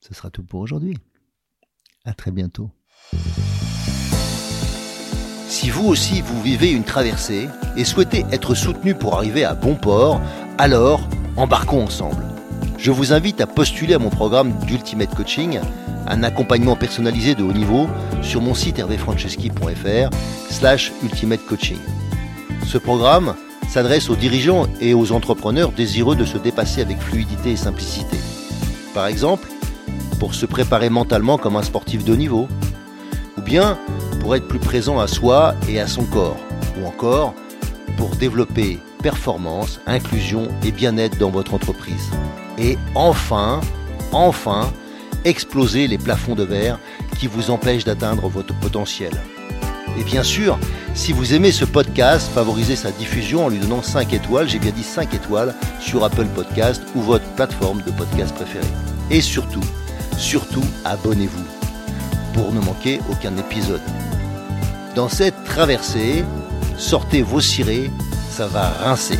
Ce 0.00 0.14
sera 0.14 0.30
tout 0.30 0.42
pour 0.42 0.60
aujourd'hui. 0.60 0.96
À 2.04 2.14
très 2.14 2.30
bientôt. 2.30 2.70
Si 5.48 5.70
vous 5.70 5.86
aussi 5.86 6.20
vous 6.20 6.40
vivez 6.42 6.70
une 6.70 6.84
traversée 6.84 7.48
et 7.76 7.84
souhaitez 7.84 8.24
être 8.30 8.54
soutenu 8.54 8.94
pour 8.94 9.16
arriver 9.16 9.44
à 9.44 9.54
bon 9.54 9.74
port, 9.74 10.20
alors 10.58 11.08
embarquons 11.36 11.82
ensemble. 11.82 12.24
Je 12.78 12.90
vous 12.90 13.12
invite 13.12 13.40
à 13.40 13.46
postuler 13.46 13.94
à 13.94 13.98
mon 13.98 14.10
programme 14.10 14.52
d'Ultimate 14.66 15.14
Coaching, 15.14 15.58
un 16.06 16.22
accompagnement 16.22 16.76
personnalisé 16.76 17.34
de 17.34 17.42
haut 17.42 17.52
niveau 17.52 17.88
sur 18.22 18.40
mon 18.40 18.54
site 18.54 18.78
hervéfranceschi.fr 18.78 20.10
slash 20.50 20.92
ultimate 21.02 21.44
coaching. 21.46 21.78
Ce 22.66 22.78
programme 22.78 23.34
s'adresse 23.68 24.10
aux 24.10 24.16
dirigeants 24.16 24.66
et 24.80 24.94
aux 24.94 25.12
entrepreneurs 25.12 25.72
désireux 25.72 26.16
de 26.16 26.24
se 26.24 26.38
dépasser 26.38 26.80
avec 26.80 26.98
fluidité 26.98 27.52
et 27.52 27.56
simplicité. 27.56 28.16
Par 28.98 29.06
exemple, 29.06 29.48
pour 30.18 30.34
se 30.34 30.44
préparer 30.44 30.90
mentalement 30.90 31.38
comme 31.38 31.54
un 31.54 31.62
sportif 31.62 32.04
de 32.04 32.16
niveau, 32.16 32.48
ou 33.36 33.42
bien 33.42 33.78
pour 34.18 34.34
être 34.34 34.48
plus 34.48 34.58
présent 34.58 34.98
à 34.98 35.06
soi 35.06 35.54
et 35.68 35.78
à 35.78 35.86
son 35.86 36.02
corps, 36.02 36.36
ou 36.76 36.84
encore 36.84 37.32
pour 37.96 38.16
développer 38.16 38.80
performance, 39.00 39.80
inclusion 39.86 40.48
et 40.64 40.72
bien-être 40.72 41.16
dans 41.16 41.30
votre 41.30 41.54
entreprise. 41.54 42.10
Et 42.58 42.76
enfin, 42.96 43.60
enfin, 44.10 44.72
exploser 45.24 45.86
les 45.86 45.98
plafonds 45.98 46.34
de 46.34 46.42
verre 46.42 46.80
qui 47.20 47.28
vous 47.28 47.52
empêchent 47.52 47.84
d'atteindre 47.84 48.28
votre 48.28 48.58
potentiel. 48.58 49.12
Et 49.98 50.04
bien 50.04 50.22
sûr, 50.22 50.58
si 50.94 51.12
vous 51.12 51.34
aimez 51.34 51.50
ce 51.50 51.64
podcast, 51.64 52.30
favorisez 52.32 52.76
sa 52.76 52.92
diffusion 52.92 53.46
en 53.46 53.48
lui 53.48 53.58
donnant 53.58 53.82
5 53.82 54.12
étoiles, 54.12 54.48
j'ai 54.48 54.58
bien 54.58 54.70
dit 54.70 54.84
5 54.84 55.12
étoiles, 55.12 55.54
sur 55.80 56.04
Apple 56.04 56.26
Podcast 56.26 56.82
ou 56.94 57.00
votre 57.00 57.24
plateforme 57.34 57.82
de 57.82 57.90
podcast 57.90 58.34
préférée. 58.34 58.66
Et 59.10 59.20
surtout, 59.20 59.64
surtout, 60.16 60.64
abonnez-vous 60.84 61.44
pour 62.32 62.52
ne 62.52 62.60
manquer 62.60 63.00
aucun 63.10 63.36
épisode. 63.36 63.82
Dans 64.94 65.08
cette 65.08 65.42
traversée, 65.44 66.24
sortez 66.76 67.22
vos 67.22 67.40
cirés, 67.40 67.90
ça 68.30 68.46
va 68.46 68.68
rincer. 68.68 69.18